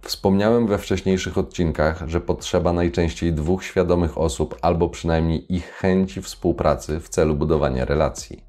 Wspomniałem 0.03 0.67
we 0.67 0.79
wcześniejszych 0.79 1.39
odcinkach, 1.39 2.09
że 2.09 2.21
potrzeba 2.21 2.73
najczęściej 2.73 3.33
dwóch 3.33 3.65
świadomych 3.65 4.19
osób 4.19 4.59
albo 4.63 4.89
przynajmniej 4.89 5.55
ich 5.55 5.71
chęci 5.71 6.23
współpracy 6.23 7.01
w 7.01 7.09
celu 7.09 7.35
budowania 7.35 7.85
relacji. 7.85 8.45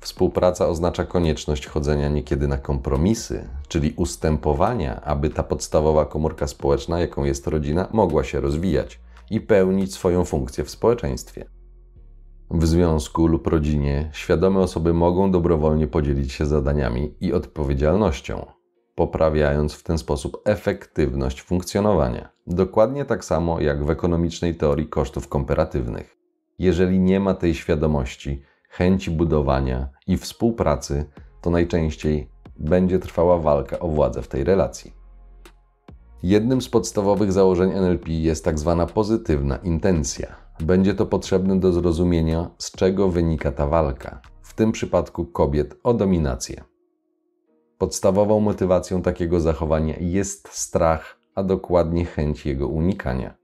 Współpraca 0.00 0.68
oznacza 0.68 1.04
konieczność 1.04 1.66
chodzenia 1.66 2.08
niekiedy 2.08 2.48
na 2.48 2.58
kompromisy, 2.58 3.48
czyli 3.68 3.94
ustępowania, 3.96 5.00
aby 5.00 5.30
ta 5.30 5.42
podstawowa 5.42 6.04
komórka 6.06 6.46
społeczna, 6.46 7.00
jaką 7.00 7.24
jest 7.24 7.46
rodzina, 7.46 7.88
mogła 7.92 8.24
się 8.24 8.40
rozwijać 8.40 9.00
i 9.30 9.40
pełnić 9.40 9.94
swoją 9.94 10.24
funkcję 10.24 10.64
w 10.64 10.70
społeczeństwie. 10.70 11.59
W 12.50 12.66
związku 12.66 13.26
lub 13.26 13.46
rodzinie 13.46 14.10
świadome 14.12 14.60
osoby 14.60 14.94
mogą 14.94 15.30
dobrowolnie 15.30 15.86
podzielić 15.86 16.32
się 16.32 16.46
zadaniami 16.46 17.14
i 17.20 17.32
odpowiedzialnością, 17.32 18.46
poprawiając 18.94 19.74
w 19.74 19.82
ten 19.82 19.98
sposób 19.98 20.42
efektywność 20.44 21.42
funkcjonowania. 21.42 22.28
Dokładnie 22.46 23.04
tak 23.04 23.24
samo 23.24 23.60
jak 23.60 23.84
w 23.84 23.90
ekonomicznej 23.90 24.54
teorii 24.54 24.88
kosztów 24.88 25.28
komparatywnych. 25.28 26.16
Jeżeli 26.58 27.00
nie 27.00 27.20
ma 27.20 27.34
tej 27.34 27.54
świadomości, 27.54 28.42
chęci 28.68 29.10
budowania 29.10 29.88
i 30.06 30.16
współpracy, 30.16 31.04
to 31.40 31.50
najczęściej 31.50 32.30
będzie 32.56 32.98
trwała 32.98 33.38
walka 33.38 33.78
o 33.78 33.88
władzę 33.88 34.22
w 34.22 34.28
tej 34.28 34.44
relacji. 34.44 34.92
Jednym 36.22 36.62
z 36.62 36.68
podstawowych 36.68 37.32
założeń 37.32 37.70
NLP 37.70 38.08
jest 38.08 38.44
tak 38.44 38.58
zwana 38.58 38.86
pozytywna 38.86 39.56
intencja. 39.56 40.39
Będzie 40.62 40.94
to 40.94 41.06
potrzebne 41.06 41.60
do 41.60 41.72
zrozumienia, 41.72 42.50
z 42.58 42.70
czego 42.70 43.08
wynika 43.08 43.52
ta 43.52 43.66
walka, 43.66 44.20
w 44.42 44.54
tym 44.54 44.72
przypadku 44.72 45.24
kobiet 45.24 45.76
o 45.82 45.94
dominację. 45.94 46.64
Podstawową 47.78 48.40
motywacją 48.40 49.02
takiego 49.02 49.40
zachowania 49.40 49.94
jest 50.00 50.48
strach, 50.48 51.20
a 51.34 51.42
dokładnie 51.42 52.04
chęć 52.04 52.46
jego 52.46 52.68
unikania. 52.68 53.34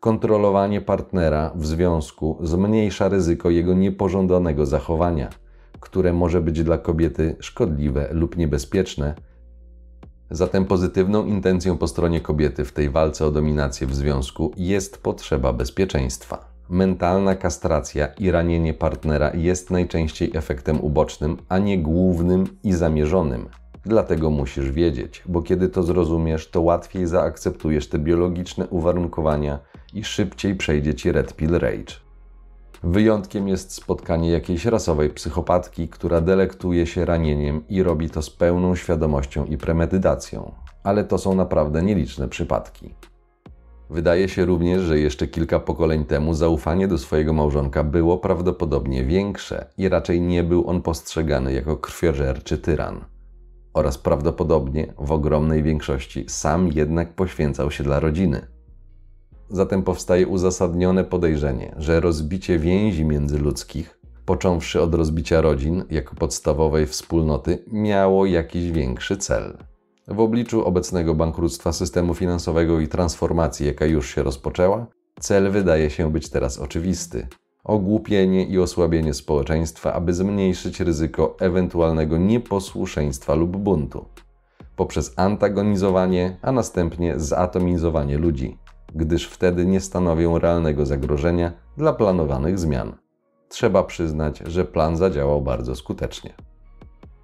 Kontrolowanie 0.00 0.80
partnera 0.80 1.52
w 1.54 1.66
związku 1.66 2.38
zmniejsza 2.40 3.08
ryzyko 3.08 3.50
jego 3.50 3.74
niepożądanego 3.74 4.66
zachowania, 4.66 5.30
które 5.80 6.12
może 6.12 6.40
być 6.40 6.62
dla 6.62 6.78
kobiety 6.78 7.36
szkodliwe 7.40 8.08
lub 8.12 8.36
niebezpieczne. 8.36 9.14
Zatem 10.30 10.64
pozytywną 10.64 11.26
intencją 11.26 11.78
po 11.78 11.88
stronie 11.88 12.20
kobiety 12.20 12.64
w 12.64 12.72
tej 12.72 12.90
walce 12.90 13.26
o 13.26 13.30
dominację 13.30 13.86
w 13.86 13.94
związku 13.94 14.52
jest 14.56 15.02
potrzeba 15.02 15.52
bezpieczeństwa. 15.52 16.56
Mentalna 16.68 17.36
kastracja 17.36 18.06
i 18.06 18.30
ranienie 18.30 18.74
partnera 18.74 19.30
jest 19.34 19.70
najczęściej 19.70 20.30
efektem 20.34 20.80
ubocznym, 20.80 21.36
a 21.48 21.58
nie 21.58 21.78
głównym 21.78 22.46
i 22.64 22.72
zamierzonym. 22.72 23.48
Dlatego 23.84 24.30
musisz 24.30 24.70
wiedzieć, 24.70 25.22
bo 25.26 25.42
kiedy 25.42 25.68
to 25.68 25.82
zrozumiesz, 25.82 26.50
to 26.50 26.60
łatwiej 26.60 27.06
zaakceptujesz 27.06 27.88
te 27.88 27.98
biologiczne 27.98 28.66
uwarunkowania 28.66 29.58
i 29.94 30.04
szybciej 30.04 30.54
przejdzie 30.54 30.94
ci 30.94 31.12
Red 31.12 31.34
Pill 31.34 31.50
Rage. 31.50 32.05
Wyjątkiem 32.82 33.48
jest 33.48 33.72
spotkanie 33.72 34.30
jakiejś 34.30 34.64
rasowej 34.64 35.10
psychopatki, 35.10 35.88
która 35.88 36.20
delektuje 36.20 36.86
się 36.86 37.04
ranieniem 37.04 37.68
i 37.68 37.82
robi 37.82 38.10
to 38.10 38.22
z 38.22 38.30
pełną 38.30 38.74
świadomością 38.74 39.44
i 39.44 39.56
premedytacją, 39.56 40.52
ale 40.84 41.04
to 41.04 41.18
są 41.18 41.34
naprawdę 41.34 41.82
nieliczne 41.82 42.28
przypadki. 42.28 42.94
Wydaje 43.90 44.28
się 44.28 44.44
również, 44.44 44.82
że 44.82 44.98
jeszcze 44.98 45.26
kilka 45.26 45.60
pokoleń 45.60 46.04
temu 46.04 46.34
zaufanie 46.34 46.88
do 46.88 46.98
swojego 46.98 47.32
małżonka 47.32 47.84
było 47.84 48.18
prawdopodobnie 48.18 49.04
większe 49.04 49.70
i 49.78 49.88
raczej 49.88 50.20
nie 50.20 50.42
był 50.42 50.70
on 50.70 50.82
postrzegany 50.82 51.52
jako 51.52 51.76
krwiożerczy 51.76 52.58
tyran. 52.58 53.04
Oraz 53.74 53.98
prawdopodobnie 53.98 54.94
w 54.98 55.12
ogromnej 55.12 55.62
większości 55.62 56.24
sam 56.28 56.68
jednak 56.72 57.14
poświęcał 57.14 57.70
się 57.70 57.84
dla 57.84 58.00
rodziny. 58.00 58.55
Zatem 59.50 59.82
powstaje 59.82 60.26
uzasadnione 60.26 61.04
podejrzenie, 61.04 61.74
że 61.78 62.00
rozbicie 62.00 62.58
więzi 62.58 63.04
międzyludzkich, 63.04 64.00
począwszy 64.24 64.82
od 64.82 64.94
rozbicia 64.94 65.40
rodzin 65.40 65.84
jako 65.90 66.16
podstawowej 66.16 66.86
wspólnoty, 66.86 67.64
miało 67.72 68.26
jakiś 68.26 68.70
większy 68.70 69.16
cel. 69.16 69.56
W 70.08 70.20
obliczu 70.20 70.64
obecnego 70.64 71.14
bankructwa 71.14 71.72
systemu 71.72 72.14
finansowego 72.14 72.80
i 72.80 72.88
transformacji, 72.88 73.66
jaka 73.66 73.86
już 73.86 74.14
się 74.14 74.22
rozpoczęła, 74.22 74.86
cel 75.20 75.50
wydaje 75.50 75.90
się 75.90 76.12
być 76.12 76.28
teraz 76.28 76.58
oczywisty. 76.58 77.28
Ogłupienie 77.64 78.46
i 78.46 78.58
osłabienie 78.58 79.14
społeczeństwa, 79.14 79.92
aby 79.92 80.14
zmniejszyć 80.14 80.80
ryzyko 80.80 81.36
ewentualnego 81.40 82.18
nieposłuszeństwa 82.18 83.34
lub 83.34 83.56
buntu. 83.56 84.04
Poprzez 84.76 85.12
antagonizowanie, 85.16 86.36
a 86.42 86.52
następnie 86.52 87.14
zatomizowanie 87.20 88.18
ludzi 88.18 88.58
gdyż 88.94 89.28
wtedy 89.28 89.66
nie 89.66 89.80
stanowią 89.80 90.38
realnego 90.38 90.86
zagrożenia 90.86 91.52
dla 91.76 91.92
planowanych 91.92 92.58
zmian. 92.58 92.96
Trzeba 93.48 93.82
przyznać, 93.82 94.38
że 94.46 94.64
plan 94.64 94.96
zadziałał 94.96 95.42
bardzo 95.42 95.76
skutecznie. 95.76 96.34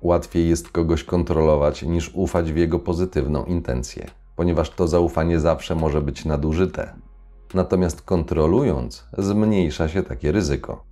Łatwiej 0.03 0.49
jest 0.49 0.69
kogoś 0.69 1.05
kontrolować 1.05 1.83
niż 1.83 2.11
ufać 2.15 2.53
w 2.53 2.57
jego 2.57 2.79
pozytywną 2.79 3.45
intencję. 3.45 4.07
ponieważ 4.37 4.71
to 4.71 4.89
zaufanie 4.89 5.41
zawsze 5.41 5.75
może 5.75 6.01
być 6.01 6.25
nadużyte. 6.25 6.95
Natomiast 7.55 8.03
kontrolując, 8.03 9.09
zmniejsza 9.19 9.89
się 9.89 10.03
takie 10.03 10.33
ryzyko. 10.33 10.85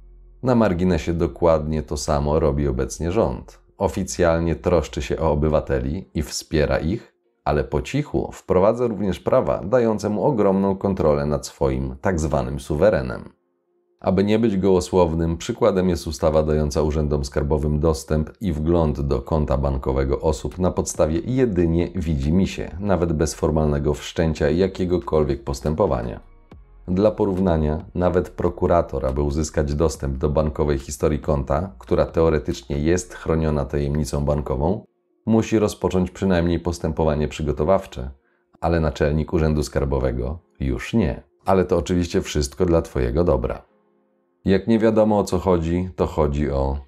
Na 0.42 0.54
marginesie 0.54 1.12
dokładnie 1.12 1.82
to 1.82 1.96
samo 1.96 2.40
robi 2.40 2.68
obecnie 2.68 3.12
rząd. 3.12 3.60
Oficjalnie 3.78 4.56
troszczy 4.56 5.02
się 5.02 5.18
o 5.18 5.30
obywateli 5.30 6.10
i 6.14 6.22
wspiera 6.22 6.78
ich, 6.78 7.14
ale 7.50 7.64
po 7.64 7.82
cichu 7.82 8.30
wprowadza 8.32 8.86
również 8.86 9.20
prawa 9.20 9.60
dające 9.64 10.08
mu 10.08 10.24
ogromną 10.24 10.76
kontrolę 10.76 11.26
nad 11.26 11.46
swoim 11.46 11.96
tak 12.00 12.20
zwanym 12.20 12.60
suwerenem. 12.60 13.28
Aby 14.00 14.24
nie 14.24 14.38
być 14.38 14.56
gołosłownym, 14.56 15.36
przykładem 15.36 15.88
jest 15.88 16.06
ustawa 16.06 16.42
dająca 16.42 16.82
urzędom 16.82 17.24
skarbowym 17.24 17.80
dostęp 17.80 18.30
i 18.40 18.52
wgląd 18.52 19.00
do 19.00 19.22
konta 19.22 19.58
bankowego 19.58 20.20
osób 20.20 20.58
na 20.58 20.70
podstawie 20.70 21.20
jedynie 21.24 21.88
widzi 21.94 22.46
się, 22.46 22.70
nawet 22.80 23.12
bez 23.12 23.34
formalnego 23.34 23.94
wszczęcia 23.94 24.50
jakiegokolwiek 24.50 25.44
postępowania. 25.44 26.20
Dla 26.88 27.10
porównania, 27.10 27.84
nawet 27.94 28.30
prokurator, 28.30 29.06
aby 29.06 29.22
uzyskać 29.22 29.74
dostęp 29.74 30.16
do 30.16 30.28
bankowej 30.28 30.78
historii 30.78 31.18
konta, 31.18 31.72
która 31.78 32.06
teoretycznie 32.06 32.78
jest 32.78 33.14
chroniona 33.14 33.64
tajemnicą 33.64 34.24
bankową, 34.24 34.84
musi 35.30 35.58
rozpocząć 35.58 36.10
przynajmniej 36.10 36.60
postępowanie 36.60 37.28
przygotowawcze, 37.28 38.10
ale 38.60 38.80
naczelnik 38.80 39.32
Urzędu 39.32 39.62
Skarbowego 39.62 40.38
już 40.60 40.94
nie. 40.94 41.22
Ale 41.44 41.64
to 41.64 41.76
oczywiście 41.76 42.22
wszystko 42.22 42.66
dla 42.66 42.82
Twojego 42.82 43.24
dobra. 43.24 43.62
Jak 44.44 44.66
nie 44.66 44.78
wiadomo 44.78 45.18
o 45.18 45.24
co 45.24 45.38
chodzi, 45.38 45.88
to 45.96 46.06
chodzi 46.06 46.50
o. 46.50 46.78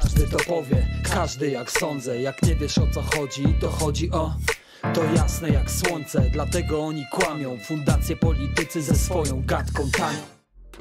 Każdy 0.00 0.26
to 0.26 0.38
powie, 0.48 0.86
każdy 1.14 1.50
jak 1.50 1.70
sądzę 1.70 2.22
Jak 2.22 2.42
nie 2.42 2.54
wiesz 2.54 2.78
o 2.78 2.86
co 2.94 3.02
chodzi, 3.02 3.54
to 3.60 3.68
chodzi 3.68 4.10
o 4.10 4.30
to 4.94 5.04
jasne 5.04 5.48
jak 5.48 5.70
słońce, 5.70 6.22
dlatego 6.32 6.80
oni 6.80 7.04
kłamią 7.12 7.58
Fundacje 7.58 8.16
politycy 8.16 8.82
ze 8.82 8.94
swoją 8.94 9.42
gadką 9.46 9.82
tanią 9.98 10.18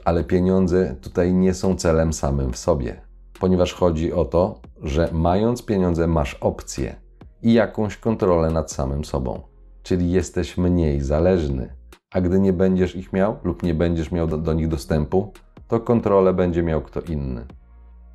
Ale 0.05 0.23
pieniądze 0.23 0.95
tutaj 1.01 1.33
nie 1.33 1.53
są 1.53 1.75
celem 1.75 2.13
samym 2.13 2.53
w 2.53 2.57
sobie, 2.57 3.01
ponieważ 3.39 3.73
chodzi 3.73 4.13
o 4.13 4.25
to, 4.25 4.59
że 4.81 5.09
mając 5.11 5.65
pieniądze 5.65 6.07
masz 6.07 6.33
opcję 6.33 6.95
i 7.41 7.53
jakąś 7.53 7.97
kontrolę 7.97 8.51
nad 8.51 8.71
samym 8.71 9.05
sobą, 9.05 9.41
czyli 9.83 10.11
jesteś 10.11 10.57
mniej 10.57 11.01
zależny. 11.01 11.75
A 12.13 12.21
gdy 12.21 12.39
nie 12.39 12.53
będziesz 12.53 12.95
ich 12.95 13.13
miał 13.13 13.37
lub 13.43 13.63
nie 13.63 13.73
będziesz 13.73 14.11
miał 14.11 14.27
do, 14.27 14.37
do 14.37 14.53
nich 14.53 14.67
dostępu, 14.67 15.33
to 15.67 15.79
kontrolę 15.79 16.33
będzie 16.33 16.63
miał 16.63 16.81
kto 16.81 17.01
inny. 17.01 17.45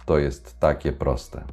To 0.06 0.18
jest 0.18 0.60
takie 0.60 0.92
proste. 0.92 1.44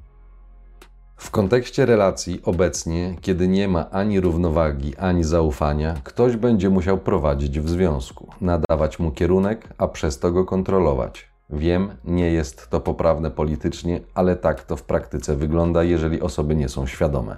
W 1.17 1.31
kontekście 1.31 1.85
relacji 1.85 2.41
obecnie, 2.43 3.15
kiedy 3.21 3.47
nie 3.47 3.67
ma 3.67 3.89
ani 3.89 4.19
równowagi, 4.19 4.95
ani 4.97 5.23
zaufania, 5.23 5.95
ktoś 6.03 6.35
będzie 6.35 6.69
musiał 6.69 6.97
prowadzić 6.97 7.59
w 7.59 7.69
związku, 7.69 8.27
nadawać 8.41 8.99
mu 8.99 9.11
kierunek, 9.11 9.73
a 9.77 9.87
przez 9.87 10.19
to 10.19 10.31
go 10.31 10.45
kontrolować. 10.45 11.30
Wiem, 11.51 11.91
nie 12.03 12.31
jest 12.31 12.69
to 12.69 12.79
poprawne 12.79 13.31
politycznie, 13.31 13.99
ale 14.13 14.35
tak 14.35 14.63
to 14.63 14.75
w 14.75 14.83
praktyce 14.83 15.35
wygląda, 15.35 15.83
jeżeli 15.83 16.21
osoby 16.21 16.55
nie 16.55 16.69
są 16.69 16.87
świadome. 16.87 17.37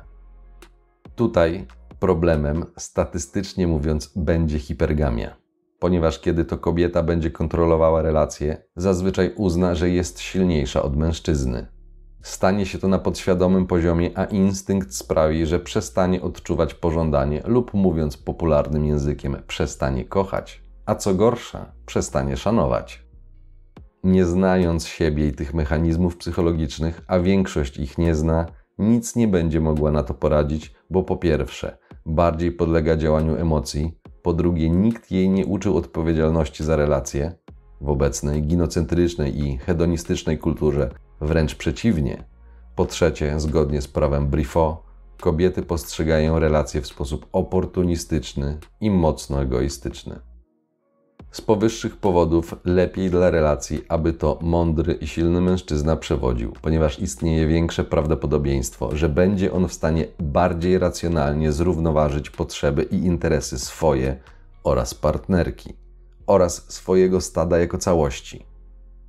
Tutaj 1.15 1.67
problemem, 1.99 2.65
statystycznie 2.77 3.67
mówiąc, 3.67 4.13
będzie 4.15 4.59
hipergamia, 4.59 5.35
ponieważ 5.79 6.19
kiedy 6.19 6.45
to 6.45 6.57
kobieta 6.57 7.03
będzie 7.03 7.31
kontrolowała 7.31 8.01
relacje, 8.01 8.63
zazwyczaj 8.75 9.33
uzna, 9.35 9.75
że 9.75 9.89
jest 9.89 10.19
silniejsza 10.19 10.83
od 10.83 10.97
mężczyzny. 10.97 11.67
Stanie 12.21 12.65
się 12.65 12.77
to 12.77 12.87
na 12.87 12.99
podświadomym 12.99 13.67
poziomie, 13.67 14.11
a 14.15 14.25
instynkt 14.25 14.95
sprawi, 14.95 15.45
że 15.45 15.59
przestanie 15.59 16.21
odczuwać 16.21 16.73
pożądanie 16.73 17.41
lub 17.45 17.73
mówiąc 17.73 18.17
popularnym 18.17 18.85
językiem, 18.85 19.37
przestanie 19.47 20.05
kochać, 20.05 20.63
a 20.85 20.95
co 20.95 21.13
gorsza, 21.13 21.71
przestanie 21.85 22.37
szanować. 22.37 23.02
Nie 24.03 24.25
znając 24.25 24.87
siebie 24.87 25.27
i 25.27 25.33
tych 25.33 25.53
mechanizmów 25.53 26.17
psychologicznych, 26.17 27.01
a 27.07 27.19
większość 27.19 27.77
ich 27.77 27.97
nie 27.97 28.15
zna, 28.15 28.45
nic 28.77 29.15
nie 29.15 29.27
będzie 29.27 29.59
mogła 29.59 29.91
na 29.91 30.03
to 30.03 30.13
poradzić, 30.13 30.73
bo 30.89 31.03
po 31.03 31.17
pierwsze, 31.17 31.77
bardziej 32.05 32.51
podlega 32.51 32.97
działaniu 32.97 33.35
emocji, 33.35 33.99
po 34.23 34.33
drugie, 34.33 34.69
nikt 34.69 35.11
jej 35.11 35.29
nie 35.29 35.45
uczył 35.45 35.77
odpowiedzialności 35.77 36.63
za 36.63 36.75
relacje. 36.75 37.35
W 37.81 37.89
obecnej 37.89 38.43
ginocentrycznej 38.43 39.39
i 39.39 39.57
hedonistycznej 39.57 40.37
kulturze 40.37 40.89
wręcz 41.21 41.55
przeciwnie. 41.55 42.23
Po 42.75 42.85
trzecie, 42.85 43.39
zgodnie 43.39 43.81
z 43.81 43.87
prawem 43.87 44.27
Brifo, 44.27 44.83
kobiety 45.21 45.61
postrzegają 45.61 46.39
relacje 46.39 46.81
w 46.81 46.87
sposób 46.87 47.27
oportunistyczny 47.31 48.57
i 48.81 48.91
mocno 48.91 49.41
egoistyczny. 49.41 50.32
Z 51.33 51.41
powyższych 51.41 51.97
powodów 51.97 52.55
lepiej 52.65 53.09
dla 53.09 53.29
relacji, 53.29 53.81
aby 53.89 54.13
to 54.13 54.39
mądry 54.41 54.93
i 54.93 55.07
silny 55.07 55.41
mężczyzna 55.41 55.95
przewodził, 55.95 56.53
ponieważ 56.61 56.99
istnieje 56.99 57.47
większe 57.47 57.83
prawdopodobieństwo, 57.83 58.95
że 58.95 59.09
będzie 59.09 59.53
on 59.53 59.67
w 59.67 59.73
stanie 59.73 60.07
bardziej 60.19 60.79
racjonalnie 60.79 61.51
zrównoważyć 61.51 62.29
potrzeby 62.29 62.83
i 62.83 62.95
interesy 62.95 63.59
swoje 63.59 64.19
oraz 64.63 64.93
partnerki, 64.93 65.73
oraz 66.27 66.71
swojego 66.71 67.21
stada 67.21 67.59
jako 67.59 67.77
całości. 67.77 68.45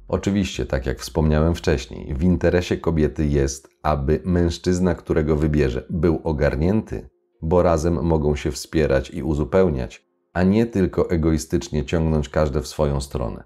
Oczywiście, 0.09 0.67
tak 0.67 0.87
jak 0.87 1.01
wspomniałem 1.01 1.55
wcześniej, 1.55 2.15
w 2.15 2.23
interesie 2.23 2.77
kobiety 2.77 3.27
jest, 3.27 3.69
aby 3.83 4.21
mężczyzna, 4.25 4.95
którego 4.95 5.37
wybierze, 5.37 5.85
był 5.91 6.21
ogarnięty, 6.25 7.09
bo 7.43 7.63
razem 7.63 8.07
mogą 8.07 8.37
się 8.37 8.51
wspierać 8.51 9.11
i 9.11 9.23
uzupełniać, 9.23 10.14
a 10.35 10.43
nie 10.43 10.67
tylko 10.67 11.11
egoistycznie 11.11 11.85
ciągnąć 11.85 12.29
każde 12.29 12.61
w 12.61 12.67
swoją 12.67 13.01
stronę. 13.01 13.45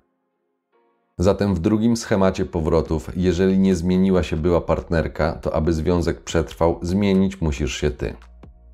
Zatem 1.18 1.55
w 1.55 1.59
drugim 1.59 1.96
schemacie 1.96 2.44
powrotów, 2.44 3.11
jeżeli 3.16 3.59
nie 3.59 3.77
zmieniła 3.77 4.22
się 4.22 4.37
była 4.37 4.61
partnerka, 4.61 5.33
to 5.33 5.55
aby 5.55 5.72
związek 5.72 6.20
przetrwał, 6.20 6.79
zmienić 6.83 7.40
musisz 7.40 7.77
się 7.77 7.90
ty. 7.90 8.14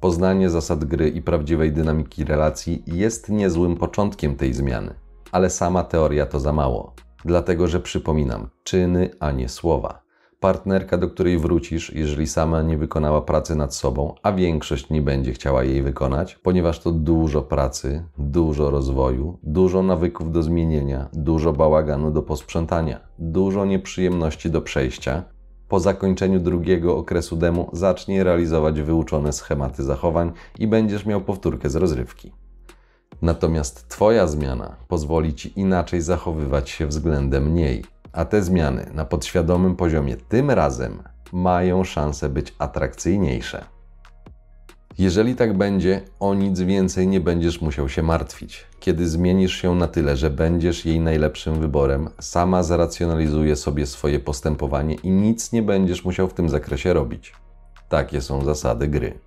Poznanie 0.00 0.50
zasad 0.50 0.85
gry 0.85 1.09
i 1.09 1.22
prawdziwej 1.22 1.72
dynamiki 1.72 2.24
relacji 2.24 2.83
jest 2.87 3.29
niezłym 3.29 3.77
początkiem 3.77 4.37
tej 4.37 4.55
zmiany, 4.55 4.94
ale 5.33 5.50
sama 5.50 5.85
teoria 5.85 6.27
to 6.27 6.40
za 6.40 6.53
mało. 6.53 6.94
Dlatego, 7.24 7.68
że 7.68 7.81
przypominam, 7.81 8.48
czyny, 8.64 9.11
a 9.20 9.31
nie 9.31 9.48
słowa. 9.48 10.03
Partnerka, 10.44 10.98
do 10.98 11.09
której 11.09 11.38
wrócisz, 11.38 11.92
jeżeli 11.94 12.26
sama 12.26 12.62
nie 12.62 12.78
wykonała 12.78 13.20
pracy 13.20 13.54
nad 13.54 13.74
sobą, 13.74 14.14
a 14.22 14.33
większość 14.33 14.90
nie 14.90 15.02
będzie 15.02 15.33
chciała 15.33 15.64
jej 15.64 15.83
wykonać, 15.83 16.35
ponieważ 16.42 16.80
to 16.80 16.92
dużo 16.92 17.42
pracy, 17.42 18.04
dużo 18.18 18.70
rozwoju, 18.70 19.38
dużo 19.42 19.83
nawyków 19.83 20.33
do 20.33 20.42
zmienienia, 20.42 21.09
dużo 21.12 21.52
bałaganu 21.52 22.11
do 22.11 22.22
posprzątania, 22.22 23.00
dużo 23.18 23.64
nieprzyjemności 23.64 24.50
do 24.50 24.62
przejścia. 24.62 25.22
Po 25.68 25.80
zakończeniu 25.80 26.40
drugiego 26.40 26.96
okresu 26.96 27.37
demo 27.37 27.70
zacznie 27.72 28.24
realizować 28.24 28.80
wyuczone 28.80 29.33
schematy 29.33 29.83
zachowań 29.83 30.33
i 30.59 30.66
będziesz 30.66 31.07
miał 31.07 31.20
powtórkę 31.20 31.70
z 31.70 31.76
rozrywki. 31.76 32.33
Natomiast 33.22 33.88
Twoja 33.88 34.26
zmiana 34.26 34.76
pozwoli 34.88 35.35
Ci 35.35 35.61
inaczej 35.61 36.00
zachowywać 36.00 36.70
się 36.70 36.87
względem 36.87 37.54
niej, 37.54 37.85
a 38.14 38.24
te 38.24 38.42
zmiany 38.42 38.90
na 38.94 39.05
podświadomym 39.05 39.77
poziomie 39.77 40.16
tym 40.16 40.50
razem 40.50 41.03
mają 41.33 41.85
szansę 41.85 42.29
być 42.29 42.55
atrakcyjniejsze. 42.59 43.64
Jeżeli 44.98 45.35
tak 45.35 45.57
będzie, 45.57 46.03
o 46.20 46.35
nic 46.35 46.61
więcej 46.61 47.09
nie 47.09 47.20
będziesz 47.20 47.61
musiał 47.61 47.88
się 47.88 48.03
martwić. 48.03 48.66
Kiedy 48.81 49.09
zmienisz 49.09 49.57
się 49.57 49.74
na 49.74 49.88
tyle, 49.88 50.16
że 50.16 50.31
będziesz 50.31 50.87
jej 50.87 51.00
najlepszym 51.00 51.61
wyborem, 51.61 52.09
sama 52.20 52.62
zracjonalizuje 52.62 53.57
sobie 53.57 53.87
swoje 53.87 54.20
postępowanie 54.20 54.94
i 54.94 55.11
nic 55.11 55.53
nie 55.53 55.62
będziesz 55.62 56.05
musiał 56.05 56.29
w 56.29 56.35
tym 56.35 56.48
zakresie 56.48 56.92
robić. 56.92 57.33
Takie 57.88 58.20
są 58.20 58.44
zasady 58.44 58.88
gry. 58.88 59.18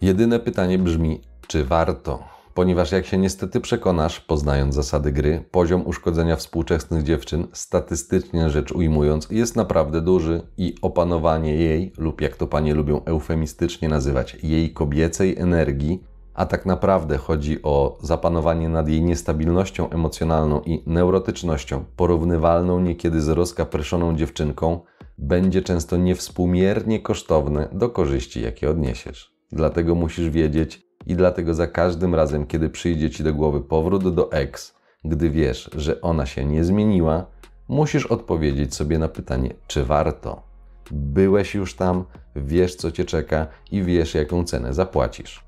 Jedyne 0.00 0.40
pytanie 0.40 0.78
brzmi, 0.78 1.20
czy 1.46 1.64
warto? 1.64 2.33
Ponieważ 2.54 2.92
jak 2.92 3.06
się 3.06 3.18
niestety 3.18 3.60
przekonasz, 3.60 4.20
poznając 4.20 4.74
zasady 4.74 5.12
gry, 5.12 5.44
poziom 5.50 5.86
uszkodzenia 5.86 6.36
współczesnych 6.36 7.02
dziewczyn, 7.02 7.46
statystycznie 7.52 8.50
rzecz 8.50 8.72
ujmując, 8.72 9.28
jest 9.30 9.56
naprawdę 9.56 10.00
duży 10.00 10.42
i 10.56 10.74
opanowanie 10.82 11.54
jej, 11.54 11.92
lub 11.98 12.20
jak 12.20 12.36
to 12.36 12.46
panie 12.46 12.74
lubią 12.74 13.04
eufemistycznie 13.04 13.88
nazywać, 13.88 14.36
jej 14.42 14.72
kobiecej 14.72 15.38
energii, 15.38 16.02
a 16.34 16.46
tak 16.46 16.66
naprawdę 16.66 17.16
chodzi 17.16 17.62
o 17.62 17.98
zapanowanie 18.02 18.68
nad 18.68 18.88
jej 18.88 19.02
niestabilnością 19.02 19.90
emocjonalną 19.90 20.60
i 20.60 20.82
neurotycznością, 20.86 21.84
porównywalną 21.96 22.80
niekiedy 22.80 23.20
z 23.20 23.28
rozkapryszoną 23.28 24.16
dziewczynką, 24.16 24.80
będzie 25.18 25.62
często 25.62 25.96
niewspółmiernie 25.96 27.00
kosztowne 27.00 27.68
do 27.72 27.88
korzyści, 27.88 28.42
jakie 28.42 28.70
odniesiesz. 28.70 29.34
Dlatego 29.52 29.94
musisz 29.94 30.30
wiedzieć, 30.30 30.83
i 31.06 31.16
dlatego 31.16 31.54
za 31.54 31.66
każdym 31.66 32.14
razem, 32.14 32.46
kiedy 32.46 32.70
przyjdzie 32.70 33.10
ci 33.10 33.24
do 33.24 33.34
głowy 33.34 33.60
powrót 33.60 34.14
do 34.14 34.32
ex, 34.32 34.74
gdy 35.04 35.30
wiesz, 35.30 35.70
że 35.76 36.00
ona 36.00 36.26
się 36.26 36.44
nie 36.44 36.64
zmieniła, 36.64 37.26
musisz 37.68 38.06
odpowiedzieć 38.06 38.74
sobie 38.74 38.98
na 38.98 39.08
pytanie, 39.08 39.54
czy 39.66 39.84
warto. 39.84 40.42
Byłeś 40.90 41.54
już 41.54 41.74
tam, 41.74 42.04
wiesz 42.36 42.76
co 42.76 42.90
cię 42.90 43.04
czeka 43.04 43.46
i 43.70 43.82
wiesz 43.82 44.14
jaką 44.14 44.44
cenę 44.44 44.74
zapłacisz. 44.74 45.44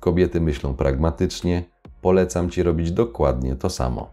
Kobiety 0.00 0.40
myślą 0.40 0.74
pragmatycznie, 0.74 1.64
polecam 2.00 2.50
Ci 2.50 2.62
robić 2.62 2.92
dokładnie 2.92 3.56
to 3.56 3.70
samo. 3.70 4.10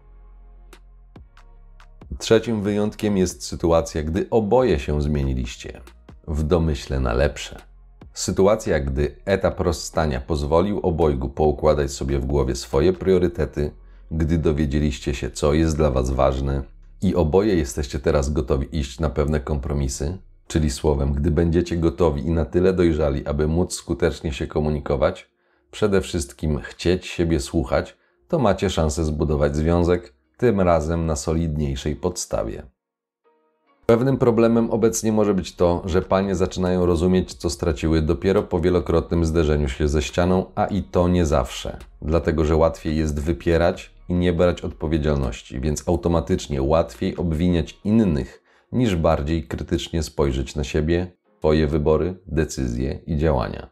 Trzecim 2.18 2.62
wyjątkiem 2.62 3.16
jest 3.16 3.44
sytuacja, 3.44 4.02
gdy 4.02 4.26
oboje 4.30 4.78
się 4.78 5.02
zmieniliście 5.02 5.80
w 6.28 6.42
domyśle 6.42 7.00
na 7.00 7.12
lepsze. 7.12 7.71
Sytuacja, 8.14 8.80
gdy 8.80 9.16
etap 9.24 9.60
rozstania 9.60 10.20
pozwolił 10.20 10.80
obojgu 10.80 11.28
poukładać 11.28 11.90
sobie 11.90 12.18
w 12.18 12.26
głowie 12.26 12.56
swoje 12.56 12.92
priorytety, 12.92 13.70
gdy 14.10 14.38
dowiedzieliście 14.38 15.14
się, 15.14 15.30
co 15.30 15.54
jest 15.54 15.76
dla 15.76 15.90
Was 15.90 16.10
ważne 16.10 16.62
i 17.02 17.14
oboje 17.14 17.54
jesteście 17.54 17.98
teraz 17.98 18.32
gotowi 18.32 18.78
iść 18.78 19.00
na 19.00 19.10
pewne 19.10 19.40
kompromisy, 19.40 20.18
czyli 20.46 20.70
słowem, 20.70 21.12
gdy 21.12 21.30
będziecie 21.30 21.76
gotowi 21.76 22.26
i 22.26 22.30
na 22.30 22.44
tyle 22.44 22.72
dojrzali, 22.72 23.26
aby 23.26 23.48
móc 23.48 23.74
skutecznie 23.74 24.32
się 24.32 24.46
komunikować, 24.46 25.30
przede 25.70 26.00
wszystkim 26.00 26.60
chcieć 26.60 27.06
siebie 27.06 27.40
słuchać, 27.40 27.96
to 28.28 28.38
macie 28.38 28.70
szansę 28.70 29.04
zbudować 29.04 29.56
związek, 29.56 30.14
tym 30.36 30.60
razem 30.60 31.06
na 31.06 31.16
solidniejszej 31.16 31.96
podstawie. 31.96 32.62
Pewnym 33.92 34.16
problemem 34.16 34.70
obecnie 34.70 35.12
może 35.12 35.34
być 35.34 35.56
to, 35.56 35.82
że 35.84 36.02
panie 36.02 36.34
zaczynają 36.34 36.86
rozumieć, 36.86 37.34
co 37.34 37.50
straciły 37.50 38.02
dopiero 38.02 38.42
po 38.42 38.60
wielokrotnym 38.60 39.24
zderzeniu 39.24 39.68
się 39.68 39.88
ze 39.88 40.02
ścianą, 40.02 40.46
a 40.54 40.66
i 40.66 40.82
to 40.82 41.08
nie 41.08 41.26
zawsze, 41.26 41.76
dlatego 42.02 42.44
że 42.44 42.56
łatwiej 42.56 42.96
jest 42.96 43.20
wypierać 43.20 43.94
i 44.08 44.14
nie 44.14 44.32
brać 44.32 44.60
odpowiedzialności, 44.60 45.60
więc 45.60 45.88
automatycznie 45.88 46.62
łatwiej 46.62 47.16
obwiniać 47.16 47.80
innych, 47.84 48.42
niż 48.72 48.96
bardziej 48.96 49.46
krytycznie 49.46 50.02
spojrzeć 50.02 50.56
na 50.56 50.64
siebie, 50.64 51.12
swoje 51.38 51.66
wybory, 51.66 52.14
decyzje 52.26 52.98
i 53.06 53.16
działania. 53.16 53.70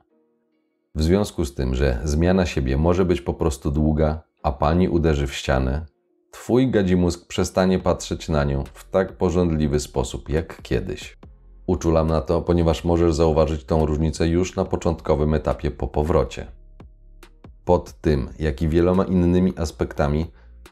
W 0.94 1.02
związku 1.02 1.44
z 1.44 1.54
tym, 1.54 1.74
że 1.74 2.00
zmiana 2.04 2.46
siebie 2.46 2.76
może 2.76 3.04
być 3.04 3.20
po 3.20 3.34
prostu 3.34 3.70
długa, 3.70 4.22
a 4.42 4.52
pani 4.52 4.88
uderzy 4.88 5.26
w 5.26 5.34
ścianę, 5.34 5.86
Twój 6.30 6.70
gadzi 6.70 6.96
mózg 6.96 7.26
przestanie 7.26 7.78
patrzeć 7.78 8.28
na 8.28 8.44
nią 8.44 8.64
w 8.74 8.90
tak 8.90 9.16
porządliwy 9.16 9.80
sposób 9.80 10.28
jak 10.28 10.62
kiedyś. 10.62 11.18
Uczulam 11.66 12.08
na 12.08 12.20
to, 12.20 12.42
ponieważ 12.42 12.84
możesz 12.84 13.14
zauważyć 13.14 13.64
tą 13.64 13.86
różnicę 13.86 14.28
już 14.28 14.56
na 14.56 14.64
początkowym 14.64 15.34
etapie 15.34 15.70
po 15.70 15.88
powrocie. 15.88 16.46
Pod 17.64 17.92
tym, 17.92 18.28
jak 18.38 18.62
i 18.62 18.68
wieloma 18.68 19.04
innymi 19.04 19.52
aspektami, 19.56 20.26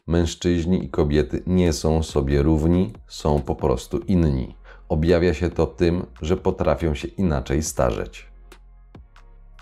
mężczyźni 0.07 0.85
i 0.85 0.89
kobiety 0.89 1.43
nie 1.47 1.73
są 1.73 2.03
sobie 2.03 2.41
równi, 2.41 2.93
są 3.07 3.41
po 3.41 3.55
prostu 3.55 3.97
inni. 3.97 4.55
Objawia 4.89 5.33
się 5.33 5.49
to 5.49 5.67
tym, 5.67 6.05
że 6.21 6.37
potrafią 6.37 6.95
się 6.95 7.07
inaczej 7.07 7.63
starzeć. 7.63 8.29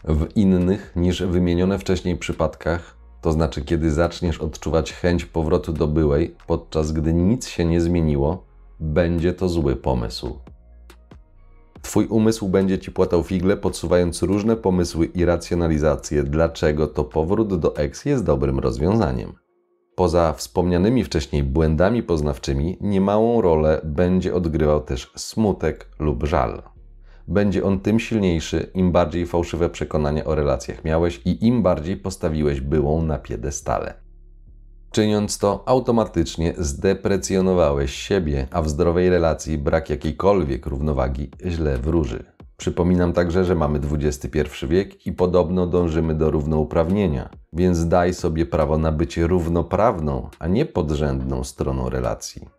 W 0.03 0.27
innych 0.35 0.93
niż 0.95 1.23
wymienione 1.23 1.79
wcześniej 1.79 2.17
przypadkach 2.17 2.96
to 3.27 3.31
znaczy, 3.31 3.61
kiedy 3.61 3.91
zaczniesz 3.91 4.39
odczuwać 4.39 4.93
chęć 4.93 5.25
powrotu 5.25 5.73
do 5.73 5.87
byłej, 5.87 6.35
podczas 6.47 6.91
gdy 6.91 7.13
nic 7.13 7.47
się 7.47 7.65
nie 7.65 7.81
zmieniło, 7.81 8.45
będzie 8.79 9.33
to 9.33 9.49
zły 9.49 9.75
pomysł. 9.75 10.39
Twój 11.81 12.07
umysł 12.07 12.47
będzie 12.47 12.79
ci 12.79 12.91
płatał 12.91 13.23
figle, 13.23 13.57
podsuwając 13.57 14.21
różne 14.21 14.55
pomysły 14.55 15.05
i 15.05 15.25
racjonalizacje, 15.25 16.23
dlaczego 16.23 16.87
to 16.87 17.03
powrót 17.03 17.59
do 17.59 17.77
ex 17.77 18.05
jest 18.05 18.23
dobrym 18.23 18.59
rozwiązaniem. 18.59 19.33
Poza 19.95 20.33
wspomnianymi 20.33 21.03
wcześniej 21.03 21.43
błędami 21.43 22.03
poznawczymi, 22.03 22.77
niemałą 22.81 23.41
rolę 23.41 23.81
będzie 23.83 24.35
odgrywał 24.35 24.81
też 24.81 25.11
smutek 25.15 25.89
lub 25.99 26.23
żal 26.23 26.76
będzie 27.27 27.63
on 27.63 27.79
tym 27.79 27.99
silniejszy, 27.99 28.71
im 28.73 28.91
bardziej 28.91 29.25
fałszywe 29.25 29.69
przekonania 29.69 30.25
o 30.25 30.35
relacjach 30.35 30.83
miałeś 30.83 31.21
i 31.25 31.47
im 31.47 31.63
bardziej 31.63 31.97
postawiłeś 31.97 32.61
byłą 32.61 33.01
na 33.01 33.17
piedestale. 33.17 33.93
Czyniąc 34.91 35.37
to, 35.37 35.63
automatycznie 35.65 36.53
zdeprecjonowałeś 36.57 37.93
siebie, 37.93 38.47
a 38.51 38.61
w 38.61 38.69
zdrowej 38.69 39.09
relacji 39.09 39.57
brak 39.57 39.89
jakiejkolwiek 39.89 40.65
równowagi 40.65 41.31
źle 41.45 41.77
wróży. 41.77 42.23
Przypominam 42.57 43.13
także, 43.13 43.45
że 43.45 43.55
mamy 43.55 43.79
XXI 43.91 44.67
wiek 44.67 45.07
i 45.07 45.13
podobno 45.13 45.67
dążymy 45.67 46.15
do 46.15 46.31
równouprawnienia, 46.31 47.29
więc 47.53 47.87
daj 47.87 48.13
sobie 48.13 48.45
prawo 48.45 48.77
na 48.77 48.91
bycie 48.91 49.27
równoprawną, 49.27 50.29
a 50.39 50.47
nie 50.47 50.65
podrzędną 50.65 51.43
stroną 51.43 51.89
relacji. 51.89 52.56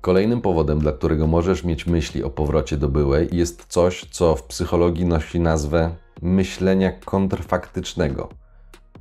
Kolejnym 0.00 0.40
powodem, 0.40 0.78
dla 0.78 0.92
którego 0.92 1.26
możesz 1.26 1.64
mieć 1.64 1.86
myśli 1.86 2.24
o 2.24 2.30
powrocie 2.30 2.76
do 2.76 2.88
byłej, 2.88 3.28
jest 3.32 3.66
coś, 3.68 4.06
co 4.10 4.34
w 4.34 4.42
psychologii 4.42 5.04
nosi 5.04 5.40
nazwę 5.40 5.94
myślenia 6.22 6.92
kontrfaktycznego. 6.92 8.28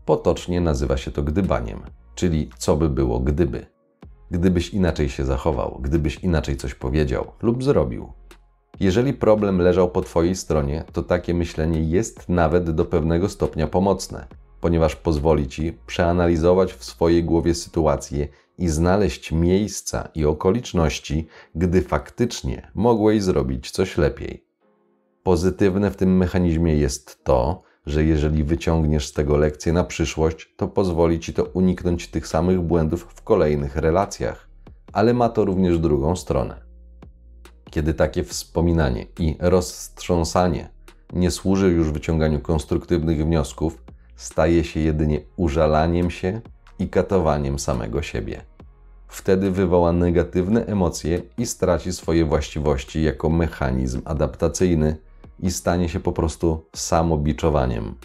Potocznie 0.06 0.62
nazywa 0.62 0.98
się 0.98 1.12
to 1.12 1.24
gdybaniem, 1.24 1.80
czyli 2.16 2.50
co 2.58 2.76
by 2.76 2.90
było 2.90 3.20
gdyby. 3.20 3.66
Gdybyś 4.32 4.70
inaczej 4.70 5.10
się 5.10 5.26
zachował, 5.26 5.80
gdybyś 5.82 6.16
inaczej 6.24 6.58
coś 6.58 6.76
powiedział 6.76 7.32
lub 7.42 7.64
zrobił. 7.64 8.12
Jeżeli 8.80 9.14
problem 9.14 9.62
leżał 9.62 9.90
po 9.90 10.02
Twojej 10.02 10.36
stronie, 10.36 10.84
to 10.94 11.04
takie 11.04 11.34
myślenie 11.34 11.82
jest 11.82 12.30
nawet 12.30 12.72
do 12.72 12.86
pewnego 12.86 13.30
stopnia 13.30 13.68
pomocne, 13.68 14.28
ponieważ 14.62 14.96
pozwoli 14.96 15.48
Ci 15.48 15.78
przeanalizować 15.88 16.74
w 16.74 16.84
swojej 16.84 17.24
głowie 17.24 17.56
sytuację 17.56 18.28
i 18.58 18.70
znaleźć 18.70 19.32
miejsca 19.32 20.10
i 20.16 20.26
okoliczności, 20.26 21.28
gdy 21.56 21.82
faktycznie 21.82 22.72
mogłeś 22.76 23.24
zrobić 23.24 23.72
coś 23.72 23.98
lepiej. 23.98 24.48
Pozytywne 25.24 25.92
w 25.92 25.96
tym 25.96 26.18
mechanizmie 26.18 26.76
jest 26.76 27.24
to, 27.24 27.64
że 27.86 28.04
jeżeli 28.04 28.44
wyciągniesz 28.44 29.08
z 29.08 29.14
tego 29.14 29.38
lekcję 29.38 29.74
na 29.74 29.84
przyszłość, 29.84 30.54
to 30.58 30.68
pozwoli 30.68 31.20
ci 31.20 31.34
to 31.34 31.44
uniknąć 31.44 32.08
tych 32.08 32.28
samych 32.28 32.62
błędów 32.62 33.08
w 33.16 33.22
kolejnych 33.22 33.76
relacjach, 33.76 34.50
ale 34.94 35.14
ma 35.14 35.30
to 35.30 35.46
również 35.46 35.80
drugą 35.80 36.16
stronę. 36.16 36.62
Kiedy 37.70 37.94
takie 37.94 38.24
wspominanie 38.24 39.06
i 39.20 39.36
rozstrząsanie 39.40 40.70
nie 41.14 41.32
służy 41.32 41.70
już 41.70 41.92
wyciąganiu 41.92 42.40
konstruktywnych 42.40 43.26
wniosków, 43.26 43.84
staje 44.18 44.64
się 44.64 44.80
jedynie 44.80 45.20
użalaniem 45.36 46.12
się 46.12 46.42
i 46.80 46.90
katowaniem 46.90 47.60
samego 47.60 48.02
siebie. 48.02 48.42
Wtedy 49.08 49.52
wywoła 49.52 49.92
negatywne 49.92 50.66
emocje 50.66 51.22
i 51.38 51.46
straci 51.46 51.94
swoje 51.94 52.26
właściwości 52.26 53.04
jako 53.04 53.30
mechanizm 53.30 54.02
adaptacyjny 54.06 54.98
i 55.40 55.52
stanie 55.52 55.90
się 55.90 56.00
po 56.00 56.12
prostu 56.12 56.66
samobiczowaniem. 56.76 57.96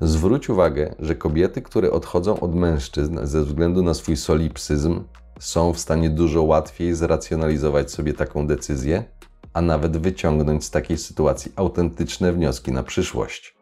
Zwróć 0.00 0.48
uwagę, 0.48 0.94
że 0.98 1.14
kobiety, 1.14 1.62
które 1.62 1.90
odchodzą 1.90 2.40
od 2.40 2.54
mężczyzn 2.54 3.18
ze 3.22 3.44
względu 3.44 3.82
na 3.82 3.94
swój 3.94 4.16
solipsyzm, 4.16 5.04
są 5.38 5.72
w 5.72 5.78
stanie 5.78 6.10
dużo 6.10 6.42
łatwiej 6.42 6.94
zracjonalizować 6.94 7.90
sobie 7.90 8.14
taką 8.14 8.46
decyzję, 8.46 9.04
a 9.52 9.60
nawet 9.60 9.96
wyciągnąć 9.96 10.64
z 10.64 10.70
takiej 10.70 10.98
sytuacji 10.98 11.52
autentyczne 11.56 12.32
wnioski 12.32 12.72
na 12.72 12.82
przyszłość. 12.82 13.57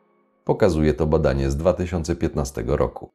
Pokazuje 0.46 0.94
to 0.94 1.06
badanie 1.06 1.50
z 1.50 1.56
2015 1.56 2.64
roku. 2.66 3.10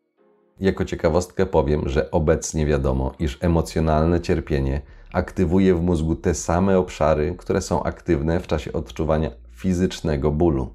Jako 0.60 0.86
ciekawostkę 0.86 1.46
powiem, 1.46 1.89
że 1.89 2.12
obecnie 2.12 2.65
wiadomo, 2.65 3.13
iż 3.20 3.38
emocjonalne 3.41 4.22
cierpienie 4.22 4.82
aktywuje 5.13 5.76
w 5.76 5.82
mózgu 5.82 6.15
te 6.15 6.34
same 6.34 6.80
obszary, 6.80 7.36
które 7.38 7.62
są 7.62 7.84
aktywne 7.84 8.39
w 8.39 8.48
czasie 8.48 8.74
odczuwania 8.74 9.32
fizycznego 9.52 10.32
bólu. 10.32 10.74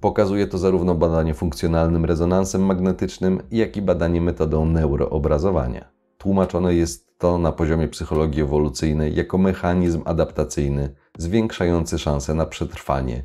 Pokazuje 0.00 0.46
to 0.46 0.58
zarówno 0.58 0.94
badanie 0.94 1.34
funkcjonalnym 1.34 2.04
rezonansem 2.04 2.62
magnetycznym, 2.62 3.42
jak 3.50 3.76
i 3.76 3.82
badanie 3.82 4.20
metodą 4.20 4.64
neuroobrazowania. 4.64 5.88
Tłumaczone 6.18 6.74
jest 6.74 7.18
to 7.18 7.38
na 7.38 7.52
poziomie 7.52 7.88
psychologii 7.88 8.42
ewolucyjnej 8.42 9.14
jako 9.14 9.38
mechanizm 9.38 10.02
adaptacyjny 10.04 10.94
zwiększający 11.18 11.98
szanse 11.98 12.34
na 12.34 12.46
przetrwanie 12.46 13.24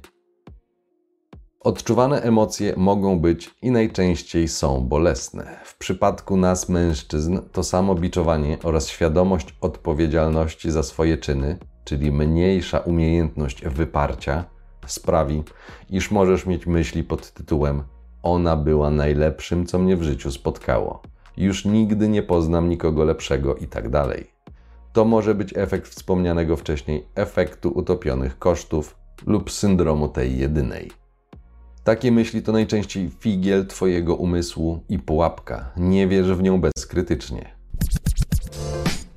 Odczuwane 1.63 2.21
emocje 2.21 2.73
mogą 2.77 3.19
być 3.19 3.55
i 3.61 3.71
najczęściej 3.71 4.47
są 4.47 4.81
bolesne. 4.81 5.59
W 5.63 5.77
przypadku 5.77 6.37
nas, 6.37 6.69
mężczyzn, 6.69 7.39
to 7.51 7.63
samo 7.63 7.95
biczowanie 7.95 8.57
oraz 8.63 8.87
świadomość 8.87 9.55
odpowiedzialności 9.61 10.71
za 10.71 10.83
swoje 10.83 11.17
czyny, 11.17 11.57
czyli 11.83 12.11
mniejsza 12.11 12.79
umiejętność 12.79 13.65
wyparcia, 13.65 14.45
sprawi, 14.85 15.43
iż 15.89 16.11
możesz 16.11 16.45
mieć 16.45 16.67
myśli 16.67 17.03
pod 17.03 17.31
tytułem 17.31 17.83
Ona 18.23 18.57
była 18.57 18.89
najlepszym, 18.89 19.65
co 19.65 19.79
mnie 19.79 19.97
w 19.97 20.03
życiu 20.03 20.31
spotkało. 20.31 21.01
Już 21.37 21.65
nigdy 21.65 22.09
nie 22.09 22.23
poznam 22.23 22.69
nikogo 22.69 23.03
lepszego 23.03 23.55
i 23.55 23.67
tak 23.67 23.89
dalej. 23.89 24.31
To 24.93 25.05
może 25.05 25.35
być 25.35 25.57
efekt 25.57 25.87
wspomnianego 25.87 26.57
wcześniej 26.57 27.07
efektu 27.15 27.69
utopionych 27.69 28.39
kosztów 28.39 28.95
lub 29.25 29.51
syndromu 29.51 30.07
tej 30.07 30.37
jedynej. 30.37 31.02
Takie 31.83 32.11
myśli 32.11 32.41
to 32.41 32.51
najczęściej 32.51 33.09
figiel 33.19 33.67
Twojego 33.67 34.15
umysłu 34.15 34.83
i 34.89 34.99
pułapka. 34.99 35.71
Nie 35.77 36.07
wierz 36.07 36.27
w 36.27 36.43
nią 36.43 36.61
bezkrytycznie. 36.61 37.55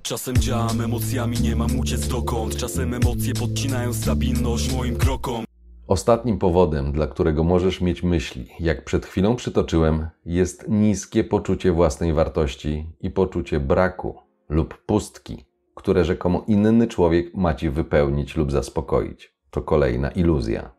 Czasem 0.02 0.36
działam 0.36 0.80
emocjami, 0.80 1.36
nie 1.40 1.56
mam 1.56 1.78
uciec 1.78 2.08
dokąd 2.08 2.56
Czasem 2.56 2.94
emocje 2.94 3.34
podcinają 3.34 3.92
stabilność 3.92 4.72
moim 4.72 4.96
krokom 4.96 5.44
Ostatnim 5.88 6.38
powodem, 6.38 6.92
dla 6.92 7.06
którego 7.06 7.44
możesz 7.44 7.80
mieć 7.80 8.02
myśli, 8.02 8.48
jak 8.60 8.84
przed 8.84 9.06
chwilą 9.06 9.36
przytoczyłem, 9.36 10.08
jest 10.24 10.68
niskie 10.68 11.24
poczucie 11.24 11.72
własnej 11.72 12.12
wartości 12.12 12.86
i 13.00 13.10
poczucie 13.10 13.60
braku 13.60 14.18
lub 14.48 14.84
pustki, 14.86 15.44
które 15.74 16.04
rzekomo 16.04 16.44
inny 16.48 16.86
człowiek 16.86 17.34
ma 17.34 17.54
ci 17.54 17.70
wypełnić 17.70 18.36
lub 18.36 18.52
zaspokoić. 18.52 19.34
To 19.50 19.62
kolejna 19.62 20.10
iluzja. 20.10 20.75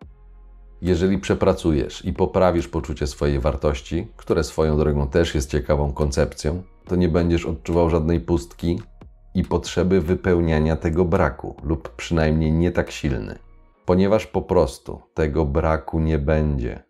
Jeżeli 0.82 1.18
przepracujesz 1.18 2.06
i 2.06 2.14
poprawisz 2.14 2.68
poczucie 2.68 3.08
swojej 3.08 3.40
wartości, 3.40 4.08
które 4.16 4.44
swoją 4.44 4.78
drogą 4.78 5.08
też 5.08 5.36
jest 5.36 5.52
ciekawą 5.52 5.94
koncepcją, 5.94 6.64
to 6.86 6.96
nie 6.96 7.10
będziesz 7.10 7.46
odczuwał 7.46 7.90
żadnej 7.90 8.20
pustki 8.20 8.82
i 9.36 9.44
potrzeby 9.44 10.02
wypełniania 10.02 10.76
tego 10.76 11.06
braku, 11.06 11.56
lub 11.64 11.96
przynajmniej 11.96 12.52
nie 12.52 12.72
tak 12.72 12.92
silny, 12.92 13.40
ponieważ 13.86 14.28
po 14.28 14.42
prostu 14.42 15.02
tego 15.14 15.46
braku 15.46 16.00
nie 16.00 16.20
będzie. 16.20 16.84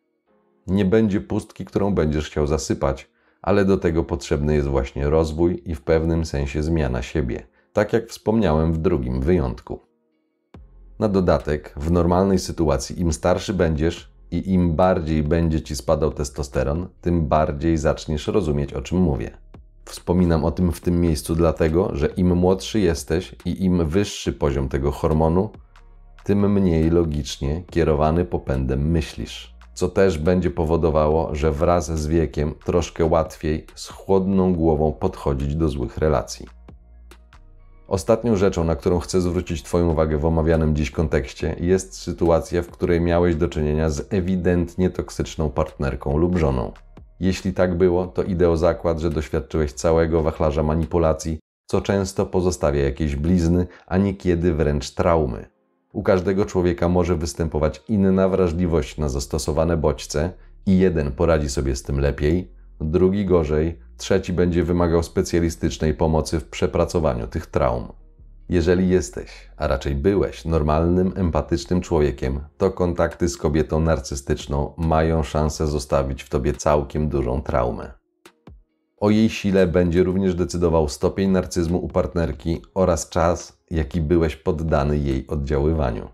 Nie 0.68 0.86
będzie 0.86 1.22
pustki, 1.22 1.66
którą 1.66 1.94
będziesz 1.94 2.28
chciał 2.28 2.48
zasypać, 2.48 3.10
ale 3.42 3.66
do 3.66 3.78
tego 3.78 4.04
potrzebny 4.04 4.56
jest 4.56 4.68
właśnie 4.68 5.10
rozwój 5.10 5.62
i 5.66 5.76
w 5.76 5.82
pewnym 5.82 6.26
sensie 6.26 6.64
zmiana 6.64 7.02
siebie, 7.02 7.48
tak 7.74 7.94
jak 7.94 8.08
wspomniałem 8.08 8.74
w 8.74 8.78
drugim 8.78 9.22
wyjątku. 9.22 9.87
Na 11.00 11.08
dodatek, 11.08 11.74
w 11.78 11.92
normalnej 11.92 12.40
sytuacji, 12.40 13.02
im 13.02 13.14
starszy 13.14 13.54
będziesz 13.54 14.12
i 14.32 14.54
im 14.54 14.76
bardziej 14.76 15.24
będzie 15.24 15.62
ci 15.62 15.76
spadał 15.76 16.12
testosteron, 16.12 16.88
tym 17.02 17.28
bardziej 17.28 17.78
zaczniesz 17.78 18.28
rozumieć, 18.28 18.74
o 18.74 18.82
czym 18.82 18.98
mówię. 18.98 19.38
Wspominam 19.86 20.46
o 20.46 20.52
tym 20.52 20.72
w 20.72 20.82
tym 20.82 21.02
miejscu 21.02 21.36
dlatego, 21.36 21.90
że 21.96 22.08
im 22.08 22.36
młodszy 22.36 22.80
jesteś 22.80 23.36
i 23.46 23.64
im 23.64 23.90
wyższy 23.90 24.34
poziom 24.34 24.70
tego 24.70 24.92
hormonu, 24.92 25.50
tym 26.24 26.54
mniej 26.54 26.90
logicznie 26.90 27.64
kierowany 27.64 28.26
popędem 28.26 28.92
myślisz. 28.92 29.56
Co 29.74 29.90
też 29.90 30.18
będzie 30.18 30.52
powodowało, 30.52 31.36
że 31.36 31.52
wraz 31.52 32.00
z 32.00 32.08
wiekiem 32.08 32.54
troszkę 32.66 33.06
łatwiej 33.06 33.66
z 33.76 33.88
chłodną 33.90 34.54
głową 34.54 34.92
podchodzić 34.92 35.56
do 35.56 35.70
złych 35.70 35.98
relacji. 35.98 36.48
Ostatnią 37.88 38.36
rzeczą, 38.36 38.64
na 38.64 38.76
którą 38.76 39.00
chcę 39.00 39.22
zwrócić 39.22 39.64
Twoją 39.64 39.90
uwagę 39.90 40.18
w 40.18 40.26
omawianym 40.26 40.76
dziś 40.76 40.92
kontekście, 40.92 41.56
jest 41.60 42.02
sytuacja, 42.02 42.62
w 42.62 42.68
której 42.68 43.02
miałeś 43.02 43.36
do 43.36 43.48
czynienia 43.48 43.90
z 43.90 44.14
ewidentnie 44.14 44.90
toksyczną 44.90 45.50
partnerką 45.50 46.18
lub 46.18 46.38
żoną. 46.38 46.72
Jeśli 47.20 47.54
tak 47.54 47.78
było, 47.78 48.08
to 48.08 48.24
idę 48.24 48.50
o 48.50 48.58
zakład, 48.58 49.00
że 49.00 49.10
doświadczyłeś 49.10 49.74
całego 49.74 50.24
wachlarza 50.24 50.64
manipulacji, 50.64 51.40
co 51.66 51.82
często 51.82 52.26
pozostawia 52.26 52.84
jakieś 52.84 53.16
blizny, 53.16 53.68
a 53.88 53.98
niekiedy 53.98 54.54
wręcz 54.54 54.92
traumy. 54.92 55.46
U 55.94 56.04
każdego 56.04 56.46
człowieka 56.46 56.90
może 56.90 57.16
występować 57.16 57.84
inna 57.88 58.30
wrażliwość 58.30 58.98
na 58.98 59.10
zastosowane 59.10 59.78
bodźce 59.78 60.32
i 60.66 60.78
jeden 60.78 61.12
poradzi 61.12 61.50
sobie 61.50 61.76
z 61.76 61.84
tym 61.84 62.00
lepiej, 62.00 62.57
drugi 62.82 63.26
gorzej, 63.26 63.80
trzeci 63.98 64.34
będzie 64.34 64.64
wymagał 64.64 65.04
specjalistycznej 65.04 65.94
pomocy 65.94 66.40
w 66.40 66.50
przepracowaniu 66.50 67.28
tych 67.28 67.46
traum. 67.46 67.88
Jeżeli 68.50 68.90
jesteś, 68.90 69.50
a 69.58 69.68
raczej 69.68 69.96
byłeś, 69.96 70.46
normalnym, 70.46 71.14
empatycznym 71.16 71.82
człowiekiem, 71.82 72.40
to 72.58 72.72
kontakty 72.72 73.30
z 73.30 73.38
kobietą 73.38 73.80
narcystyczną 73.80 74.74
mają 74.78 75.24
szansę 75.24 75.68
zostawić 75.68 76.24
w 76.24 76.30
tobie 76.30 76.54
całkiem 76.54 77.10
dużą 77.10 77.42
traumę. 77.42 77.92
O 79.00 79.10
jej 79.10 79.30
sile 79.30 79.68
będzie 79.68 80.04
również 80.04 80.36
decydował 80.36 80.90
stopień 80.90 81.32
narcyzmu 81.32 81.78
u 81.78 81.88
partnerki 81.88 82.62
oraz 82.74 83.10
czas, 83.10 83.58
jaki 83.72 84.02
byłeś 84.02 84.36
poddany 84.36 84.98
jej 84.98 85.28
oddziaływaniu. 85.28 86.08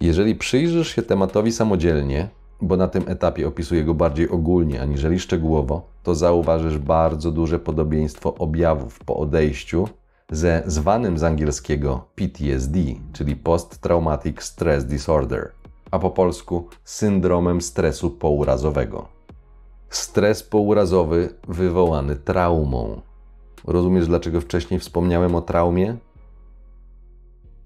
Jeżeli 0.00 0.34
przyjrzysz 0.34 0.88
się 0.94 1.02
tematowi 1.02 1.52
samodzielnie, 1.52 2.28
bo 2.62 2.76
na 2.76 2.88
tym 2.88 3.04
etapie 3.06 3.48
opisuję 3.48 3.84
go 3.84 3.94
bardziej 3.94 4.30
ogólnie 4.30 4.82
aniżeli 4.82 5.20
szczegółowo, 5.20 5.82
to 6.02 6.14
zauważysz 6.14 6.78
bardzo 6.78 7.30
duże 7.30 7.58
podobieństwo 7.58 8.34
objawów 8.34 8.98
po 8.98 9.16
odejściu 9.16 9.88
ze 10.30 10.62
zwanym 10.66 11.18
z 11.18 11.22
angielskiego 11.22 12.04
PTSD, 12.14 12.78
czyli 13.12 13.36
Post 13.36 13.78
Traumatic 13.78 14.42
Stress 14.42 14.84
Disorder, 14.84 15.52
a 15.90 15.98
po 15.98 16.10
polsku 16.10 16.68
syndromem 16.84 17.60
stresu 17.60 18.10
pourazowego. 18.10 19.08
Stres 19.88 20.42
pourazowy 20.42 21.28
wywołany 21.48 22.16
traumą. 22.16 23.00
Rozumiesz, 23.64 24.06
dlaczego 24.06 24.40
wcześniej 24.40 24.80
wspomniałem 24.80 25.34
o 25.34 25.42
traumie? 25.42 25.96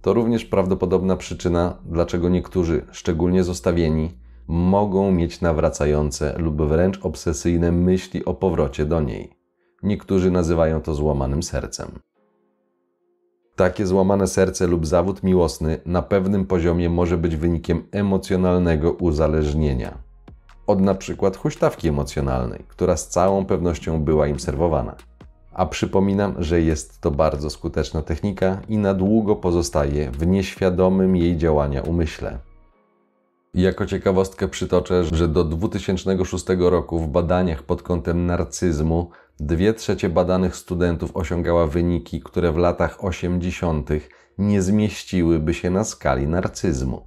To 0.03 0.15
również 0.15 0.45
prawdopodobna 0.45 1.17
przyczyna, 1.17 1.77
dlaczego 1.85 2.29
niektórzy, 2.29 2.87
szczególnie 2.93 3.45
zostawieni, 3.45 4.26
mogą 4.49 5.13
mieć 5.13 5.41
nawracające 5.41 6.35
lub 6.39 6.63
wręcz 6.63 7.05
obsesyjne 7.05 7.73
myśli 7.73 8.25
o 8.25 8.35
powrocie 8.35 8.85
do 8.85 9.01
niej. 9.01 9.31
Niektórzy 9.83 10.31
nazywają 10.31 10.81
to 10.81 10.95
złamanym 10.95 11.43
sercem. 11.43 11.89
Takie 13.57 13.87
złamane 13.87 14.27
serce 14.27 14.67
lub 14.67 14.87
zawód 14.87 15.23
miłosny 15.23 15.81
na 15.87 16.03
pewnym 16.03 16.47
poziomie 16.47 16.91
może 16.91 17.19
być 17.19 17.37
wynikiem 17.37 17.83
emocjonalnego 17.93 18.93
uzależnienia. 18.93 19.99
Od 20.67 20.81
na 20.81 20.95
przykład 20.95 21.37
huśtawki 21.37 21.89
emocjonalnej, 21.89 22.65
która 22.69 22.97
z 22.97 23.09
całą 23.09 23.45
pewnością 23.45 24.05
była 24.05 24.27
im 24.27 24.41
serwowana. 24.41 24.95
A 25.53 25.67
przypominam, 25.67 26.35
że 26.39 26.61
jest 26.61 27.01
to 27.01 27.11
bardzo 27.11 27.51
skuteczna 27.51 28.03
technika 28.03 28.61
i 28.69 28.79
na 28.79 28.95
długo 28.95 29.37
pozostaje 29.37 30.11
w 30.11 30.27
nieświadomym 30.27 31.17
jej 31.17 31.37
działania 31.37 31.83
umyśle. 31.83 32.39
Jako 33.57 33.87
ciekawostkę 33.87 34.49
przytoczę, 34.49 35.05
że 35.05 35.29
do 35.29 35.45
2006 35.45 36.45
roku 36.59 36.99
w 36.99 37.09
badaniach 37.09 37.63
pod 37.63 37.83
kątem 37.83 38.27
narcyzmu 38.27 39.11
dwie 39.41 39.75
trzecie 39.75 40.09
badanych 40.09 40.57
studentów 40.57 41.17
osiągała 41.17 41.67
wyniki, 41.67 42.21
które 42.21 42.53
w 42.53 42.57
latach 42.57 43.05
80. 43.05 43.91
nie 44.39 44.63
zmieściłyby 44.63 45.55
się 45.55 45.71
na 45.71 45.85
skali 45.85 46.27
narcyzmu. 46.27 47.07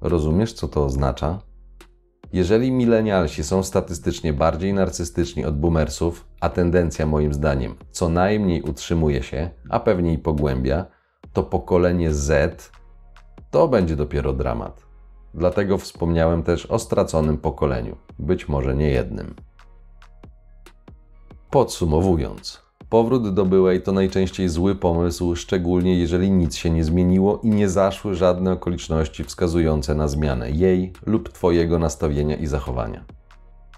Rozumiesz, 0.00 0.52
co 0.52 0.68
to 0.68 0.84
oznacza? 0.84 1.38
Jeżeli 2.32 2.72
milenialsi 2.72 3.44
są 3.44 3.62
statystycznie 3.62 4.32
bardziej 4.32 4.74
narcystyczni 4.74 5.44
od 5.44 5.58
boomersów, 5.60 6.26
a 6.40 6.48
tendencja 6.48 7.06
moim 7.06 7.34
zdaniem 7.34 7.74
co 7.90 8.08
najmniej 8.08 8.62
utrzymuje 8.62 9.22
się, 9.22 9.50
a 9.70 9.80
pewnie 9.80 10.12
i 10.12 10.18
pogłębia, 10.18 10.86
to 11.32 11.42
pokolenie 11.42 12.14
Z 12.14 12.76
to 13.50 13.68
będzie 13.68 13.96
dopiero 13.96 14.32
dramat. 14.32 14.86
Dlatego 15.34 15.78
wspomniałem 15.78 16.42
też 16.42 16.66
o 16.66 16.78
straconym 16.78 17.38
pokoleniu, 17.38 17.96
być 18.18 18.48
może 18.48 18.74
nie 18.74 18.88
jednym. 18.88 19.34
Podsumowując, 21.50 22.62
powrót 22.88 23.34
do 23.34 23.44
byłej 23.44 23.82
to 23.82 23.92
najczęściej 23.92 24.48
zły 24.48 24.74
pomysł, 24.74 25.36
szczególnie 25.36 25.98
jeżeli 25.98 26.30
nic 26.30 26.56
się 26.56 26.70
nie 26.70 26.84
zmieniło 26.84 27.40
i 27.42 27.48
nie 27.48 27.68
zaszły 27.68 28.14
żadne 28.14 28.52
okoliczności 28.52 29.24
wskazujące 29.24 29.94
na 29.94 30.08
zmianę 30.08 30.50
jej 30.50 30.92
lub 31.06 31.28
Twojego 31.28 31.78
nastawienia 31.78 32.36
i 32.36 32.46
zachowania. 32.46 33.15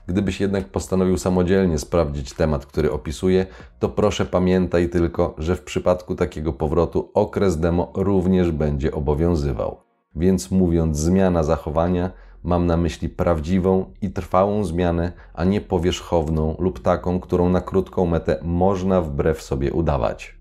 Gdybyś 0.09 0.41
jednak 0.41 0.69
postanowił 0.69 1.19
samodzielnie 1.19 1.79
sprawdzić 1.79 2.33
temat, 2.33 2.67
który 2.67 2.93
opisuję, 2.93 3.47
to 3.79 3.89
proszę 3.89 4.27
pamiętaj 4.27 4.89
tylko, 4.89 5.35
że 5.39 5.57
w 5.57 5.63
przypadku 5.63 6.15
takiego 6.15 6.53
powrotu 6.53 7.11
okres 7.15 7.61
demo 7.61 7.93
również 7.95 8.51
będzie 8.51 8.93
obowiązywał. 8.93 9.77
Więc 10.17 10.51
mówiąc 10.51 10.97
zmiana 10.97 11.43
zachowania, 11.43 12.11
mam 12.43 12.67
na 12.67 12.77
myśli 12.77 13.09
prawdziwą 13.09 13.93
i 14.03 14.11
trwałą 14.11 14.65
zmianę, 14.65 15.13
a 15.35 15.45
nie 15.45 15.61
powierzchowną 15.61 16.57
lub 16.59 16.81
taką, 16.81 17.21
którą 17.21 17.49
na 17.49 17.61
krótką 17.61 18.07
metę 18.07 18.39
można 18.43 19.01
wbrew 19.01 19.43
sobie 19.43 19.73
udawać. 19.73 20.38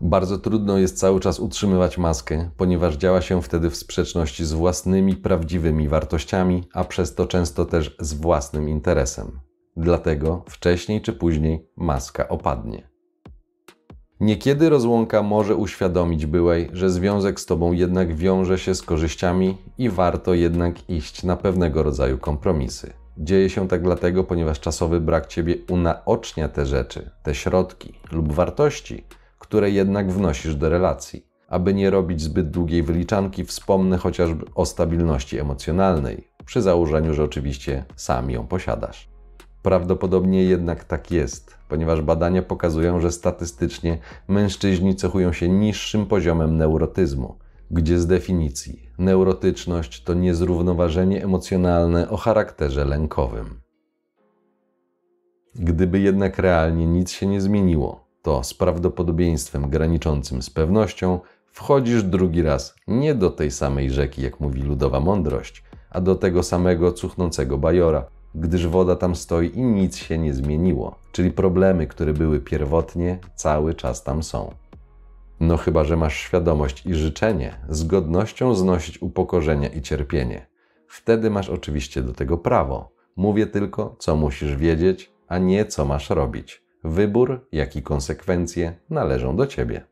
Bardzo 0.00 0.38
trudno 0.38 0.78
jest 0.78 0.98
cały 0.98 1.20
czas 1.20 1.40
utrzymywać 1.40 1.98
maskę, 1.98 2.50
ponieważ 2.56 2.96
działa 2.96 3.20
się 3.20 3.42
wtedy 3.42 3.70
w 3.70 3.76
sprzeczności 3.76 4.44
z 4.44 4.52
własnymi 4.52 5.16
prawdziwymi 5.16 5.88
wartościami, 5.88 6.68
a 6.72 6.84
przez 6.84 7.14
to 7.14 7.26
często 7.26 7.64
też 7.64 7.96
z 8.00 8.14
własnym 8.14 8.68
interesem. 8.68 9.40
Dlatego 9.76 10.44
wcześniej 10.48 11.02
czy 11.02 11.12
później 11.12 11.68
maska 11.76 12.28
opadnie. 12.28 12.88
Niekiedy 14.20 14.68
rozłąka 14.68 15.22
może 15.22 15.56
uświadomić 15.56 16.26
byłej, 16.26 16.70
że 16.72 16.90
związek 16.90 17.40
z 17.40 17.46
tobą 17.46 17.72
jednak 17.72 18.16
wiąże 18.16 18.58
się 18.58 18.74
z 18.74 18.82
korzyściami 18.82 19.58
i 19.78 19.90
warto 19.90 20.34
jednak 20.34 20.90
iść 20.90 21.22
na 21.22 21.36
pewnego 21.36 21.82
rodzaju 21.82 22.18
kompromisy. 22.18 22.92
Dzieje 23.18 23.50
się 23.50 23.68
tak 23.68 23.82
dlatego, 23.82 24.24
ponieważ 24.24 24.60
czasowy 24.60 25.00
brak 25.00 25.26
ciebie 25.26 25.54
unaocznia 25.70 26.48
te 26.48 26.66
rzeczy, 26.66 27.10
te 27.22 27.34
środki 27.34 27.92
lub 28.12 28.32
wartości, 28.32 29.04
które 29.48 29.70
jednak 29.70 30.10
wnosisz 30.12 30.54
do 30.54 30.68
relacji. 30.68 31.26
Aby 31.48 31.74
nie 31.74 31.90
robić 31.90 32.20
zbyt 32.20 32.50
długiej 32.50 32.82
wyliczanki, 32.82 33.44
wspomnę 33.44 33.98
chociażby 33.98 34.44
o 34.54 34.66
stabilności 34.66 35.38
emocjonalnej, 35.38 36.28
przy 36.44 36.62
założeniu, 36.62 37.14
że 37.14 37.24
oczywiście 37.24 37.84
sam 37.96 38.30
ją 38.30 38.46
posiadasz. 38.46 39.08
Prawdopodobnie 39.62 40.44
jednak 40.44 40.84
tak 40.84 41.10
jest, 41.10 41.56
ponieważ 41.68 42.02
badania 42.02 42.42
pokazują, 42.42 43.00
że 43.00 43.12
statystycznie 43.12 43.98
mężczyźni 44.28 44.96
cechują 44.96 45.32
się 45.32 45.48
niższym 45.48 46.06
poziomem 46.06 46.56
neurotyzmu, 46.56 47.38
gdzie 47.70 47.98
z 47.98 48.06
definicji 48.06 48.88
Neurotyczność 48.98 50.04
to 50.04 50.14
niezrównoważenie 50.14 51.24
emocjonalne 51.24 52.10
o 52.10 52.16
charakterze 52.16 52.84
lękowym. 52.84 53.60
Gdyby 55.54 56.00
jednak 56.00 56.38
realnie 56.38 56.86
nic 56.86 57.10
się 57.10 57.26
nie 57.26 57.40
zmieniło, 57.40 58.07
to 58.22 58.44
z 58.44 58.54
prawdopodobieństwem 58.54 59.70
graniczącym 59.70 60.42
z 60.42 60.50
pewnością 60.50 61.20
wchodzisz 61.46 62.02
drugi 62.02 62.42
raz 62.42 62.74
nie 62.86 63.14
do 63.14 63.30
tej 63.30 63.50
samej 63.50 63.90
rzeki, 63.90 64.22
jak 64.22 64.40
mówi 64.40 64.62
ludowa 64.62 65.00
mądrość, 65.00 65.62
a 65.90 66.00
do 66.00 66.14
tego 66.14 66.42
samego 66.42 66.92
cuchnącego 66.92 67.58
bajora, 67.58 68.06
gdyż 68.34 68.66
woda 68.66 68.96
tam 68.96 69.16
stoi 69.16 69.50
i 69.54 69.62
nic 69.62 69.96
się 69.96 70.18
nie 70.18 70.34
zmieniło, 70.34 70.98
czyli 71.12 71.30
problemy, 71.30 71.86
które 71.86 72.12
były 72.12 72.40
pierwotnie, 72.40 73.18
cały 73.34 73.74
czas 73.74 74.04
tam 74.04 74.22
są. 74.22 74.54
No 75.40 75.56
chyba, 75.56 75.84
że 75.84 75.96
masz 75.96 76.16
świadomość 76.16 76.86
i 76.86 76.94
życzenie 76.94 77.58
z 77.68 77.84
godnością 77.84 78.54
znosić 78.54 79.02
upokorzenia 79.02 79.68
i 79.68 79.82
cierpienie. 79.82 80.46
Wtedy 80.88 81.30
masz 81.30 81.48
oczywiście 81.48 82.02
do 82.02 82.12
tego 82.12 82.38
prawo. 82.38 82.90
Mówię 83.16 83.46
tylko, 83.46 83.96
co 83.98 84.16
musisz 84.16 84.56
wiedzieć, 84.56 85.12
a 85.28 85.38
nie 85.38 85.64
co 85.64 85.84
masz 85.84 86.10
robić. 86.10 86.62
Wybór, 86.84 87.48
jak 87.52 87.76
i 87.76 87.82
konsekwencje 87.82 88.78
należą 88.90 89.36
do 89.36 89.46
ciebie. 89.46 89.84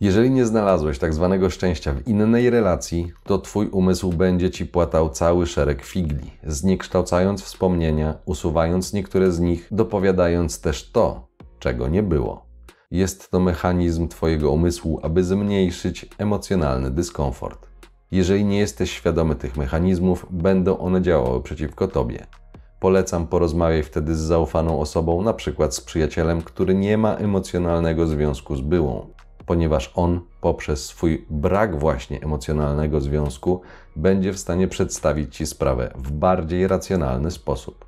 Jeżeli 0.00 0.30
nie 0.30 0.46
znalazłeś 0.46 0.98
tak 0.98 1.14
zwanego 1.14 1.50
szczęścia 1.50 1.92
w 1.92 2.08
innej 2.08 2.50
relacji, 2.50 3.12
to 3.24 3.38
twój 3.38 3.68
umysł 3.68 4.12
będzie 4.12 4.50
ci 4.50 4.66
płatał 4.66 5.10
cały 5.10 5.46
szereg 5.46 5.82
figli, 5.82 6.30
zniekształcając 6.46 7.42
wspomnienia, 7.42 8.14
usuwając 8.24 8.92
niektóre 8.92 9.32
z 9.32 9.40
nich, 9.40 9.68
dopowiadając 9.70 10.60
też 10.60 10.90
to, 10.90 11.28
czego 11.58 11.88
nie 11.88 12.02
było. 12.02 12.46
Jest 12.90 13.30
to 13.30 13.40
mechanizm 13.40 14.08
twojego 14.08 14.50
umysłu, 14.50 15.00
aby 15.02 15.24
zmniejszyć 15.24 16.06
emocjonalny 16.18 16.90
dyskomfort. 16.90 17.66
Jeżeli 18.10 18.44
nie 18.44 18.58
jesteś 18.58 18.90
świadomy 18.90 19.34
tych 19.34 19.56
mechanizmów, 19.56 20.26
będą 20.30 20.78
one 20.78 21.02
działały 21.02 21.42
przeciwko 21.42 21.88
tobie. 21.88 22.26
Polecam 22.80 23.26
porozmawiaj 23.26 23.82
wtedy 23.82 24.14
z 24.14 24.18
zaufaną 24.18 24.80
osobą, 24.80 25.22
na 25.22 25.32
przykład 25.32 25.74
z 25.74 25.80
przyjacielem, 25.80 26.42
który 26.42 26.74
nie 26.74 26.98
ma 26.98 27.14
emocjonalnego 27.14 28.06
związku 28.06 28.56
z 28.56 28.60
byłą, 28.60 29.06
ponieważ 29.46 29.92
on 29.94 30.20
poprzez 30.40 30.86
swój 30.86 31.26
brak 31.30 31.78
właśnie 31.78 32.22
emocjonalnego 32.22 33.00
związku 33.00 33.60
będzie 33.96 34.32
w 34.32 34.38
stanie 34.38 34.68
przedstawić 34.68 35.36
Ci 35.36 35.46
sprawę 35.46 35.92
w 35.96 36.12
bardziej 36.12 36.68
racjonalny 36.68 37.30
sposób. 37.30 37.84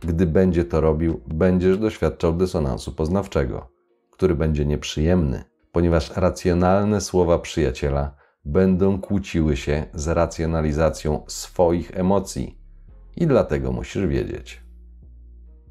Gdy 0.00 0.26
będzie 0.26 0.64
to 0.64 0.80
robił, 0.80 1.20
będziesz 1.26 1.78
doświadczał 1.78 2.32
dysonansu 2.32 2.92
poznawczego, 2.92 3.68
który 4.10 4.34
będzie 4.34 4.66
nieprzyjemny, 4.66 5.44
ponieważ 5.72 6.16
racjonalne 6.16 7.00
słowa 7.00 7.38
przyjaciela 7.38 8.16
będą 8.44 9.00
kłóciły 9.00 9.56
się 9.56 9.86
z 9.94 10.08
racjonalizacją 10.08 11.24
swoich 11.26 11.98
emocji 11.98 12.58
i 13.16 13.26
dlatego 13.26 13.72
musisz 13.72 14.06
wiedzieć. 14.06 14.66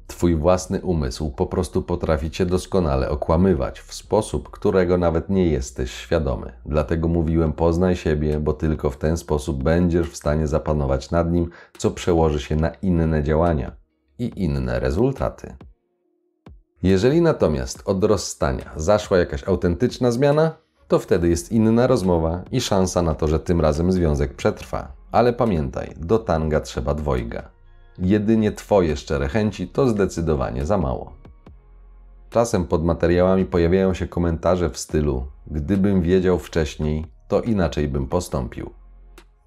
Twój 0.06 0.36
własny 0.36 0.80
umysł 0.80 1.30
po 1.30 1.46
prostu 1.46 1.82
potrafi 1.82 2.30
cię 2.30 2.46
doskonale 2.46 3.10
okłamywać 3.10 3.80
w 3.80 3.94
sposób, 3.94 4.50
którego 4.50 4.98
nawet 4.98 5.30
nie 5.30 5.46
jesteś 5.46 5.90
świadomy. 5.90 6.52
Dlatego 6.66 7.08
mówiłem: 7.08 7.52
poznaj 7.52 7.96
siebie, 7.96 8.40
bo 8.40 8.52
tylko 8.52 8.90
w 8.90 8.96
ten 8.96 9.16
sposób 9.16 9.62
będziesz 9.62 10.10
w 10.10 10.16
stanie 10.16 10.46
zapanować 10.46 11.10
nad 11.10 11.32
nim, 11.32 11.50
co 11.78 11.90
przełoży 11.90 12.40
się 12.40 12.56
na 12.56 12.68
inne 12.68 13.22
działania 13.22 13.76
i 14.18 14.32
inne 14.44 14.80
rezultaty. 14.80 15.56
Jeżeli 16.82 17.20
natomiast 17.20 17.82
od 17.84 18.04
rozstania 18.04 18.70
zaszła 18.76 19.18
jakaś 19.18 19.48
autentyczna 19.48 20.10
zmiana, 20.10 20.65
to 20.88 20.98
wtedy 20.98 21.28
jest 21.28 21.52
inna 21.52 21.86
rozmowa 21.86 22.42
i 22.52 22.60
szansa 22.60 23.02
na 23.02 23.14
to, 23.14 23.28
że 23.28 23.40
tym 23.40 23.60
razem 23.60 23.92
związek 23.92 24.34
przetrwa. 24.34 24.92
Ale 25.12 25.32
pamiętaj, 25.32 25.94
do 25.96 26.18
tanga 26.18 26.60
trzeba 26.60 26.94
dwojga. 26.94 27.48
Jedynie 27.98 28.52
Twoje 28.52 28.96
szczere 28.96 29.28
chęci 29.28 29.68
to 29.68 29.88
zdecydowanie 29.88 30.66
za 30.66 30.78
mało. 30.78 31.12
Czasem 32.30 32.66
pod 32.66 32.84
materiałami 32.84 33.44
pojawiają 33.44 33.94
się 33.94 34.08
komentarze 34.08 34.70
w 34.70 34.78
stylu: 34.78 35.26
Gdybym 35.46 36.02
wiedział 36.02 36.38
wcześniej, 36.38 37.06
to 37.28 37.40
inaczej 37.42 37.88
bym 37.88 38.06
postąpił. 38.06 38.70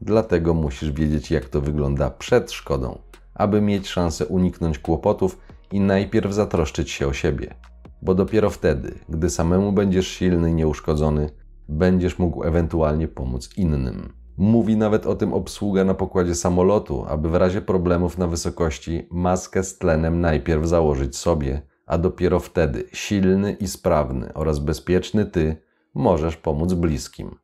Dlatego 0.02 0.54
musisz 0.54 0.92
wiedzieć, 0.92 1.32
jak 1.32 1.46
to 1.46 1.62
wygląda 1.62 2.10
przed 2.10 2.52
szkodą, 2.52 3.00
aby 3.34 3.62
mieć 3.62 3.88
szansę 3.88 4.26
uniknąć 4.26 4.80
kłopotów 4.80 5.38
i 5.72 5.80
najpierw 5.80 6.34
zatroszczyć 6.34 6.92
się 6.92 7.08
o 7.08 7.14
siebie. 7.14 7.56
Bo 8.02 8.16
dopiero 8.16 8.50
wtedy, 8.50 9.00
gdy 9.10 9.30
samemu 9.30 9.72
będziesz 9.72 10.08
silny 10.08 10.50
i 10.50 10.54
nieuszkodzony, 10.54 11.30
będziesz 11.70 12.20
mógł 12.20 12.44
ewentualnie 12.44 13.08
pomóc 13.08 13.58
innym. 13.58 14.14
Mówi 14.38 14.78
nawet 14.78 15.06
o 15.06 15.16
tym 15.16 15.34
obsługa 15.34 15.84
na 15.84 15.94
pokładzie 15.94 16.36
samolotu, 16.36 17.06
aby 17.08 17.30
w 17.30 17.36
razie 17.36 17.62
problemów 17.62 18.18
na 18.18 18.28
wysokości 18.28 19.08
maskę 19.12 19.64
z 19.64 19.78
tlenem 19.78 20.22
najpierw 20.22 20.66
założyć 20.66 21.18
sobie, 21.18 21.62
a 21.86 21.98
dopiero 21.98 22.40
wtedy 22.40 22.84
silny 22.94 23.52
i 23.52 23.68
sprawny 23.68 24.34
oraz 24.34 24.60
bezpieczny 24.60 25.26
ty 25.26 25.58
możesz 25.94 26.38
pomóc 26.38 26.74
bliskim. 26.74 27.36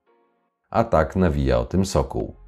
A 0.70 0.84
tak 0.84 1.16
nawija 1.16 1.60
o 1.60 1.66
tym 1.66 1.86
sokół. 1.86 2.45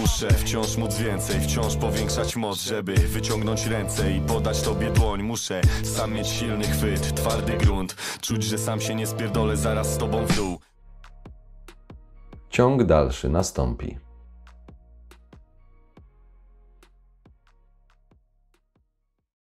Muszę 0.00 0.30
wciąż 0.30 0.76
móc 0.76 0.96
więcej, 0.96 1.40
wciąż 1.40 1.76
powiększać 1.76 2.36
moc, 2.36 2.62
żeby 2.62 2.94
wyciągnąć 2.94 3.66
ręce 3.66 4.12
i 4.12 4.20
podać 4.20 4.62
tobie 4.62 4.90
dłoń. 4.90 5.22
Muszę 5.22 5.60
sam 5.84 6.12
mieć 6.12 6.28
silny 6.28 6.64
chwyt, 6.64 7.14
twardy 7.14 7.52
grunt, 7.56 7.96
czuć, 8.20 8.44
że 8.44 8.58
sam 8.58 8.80
się 8.80 8.94
nie 8.94 9.06
spierdolę 9.06 9.56
zaraz 9.56 9.94
z 9.94 9.98
tobą 9.98 10.26
w 10.26 10.36
dół. 10.36 10.58
Ciąg 12.50 12.84
dalszy 12.84 13.28
nastąpi. 13.28 13.98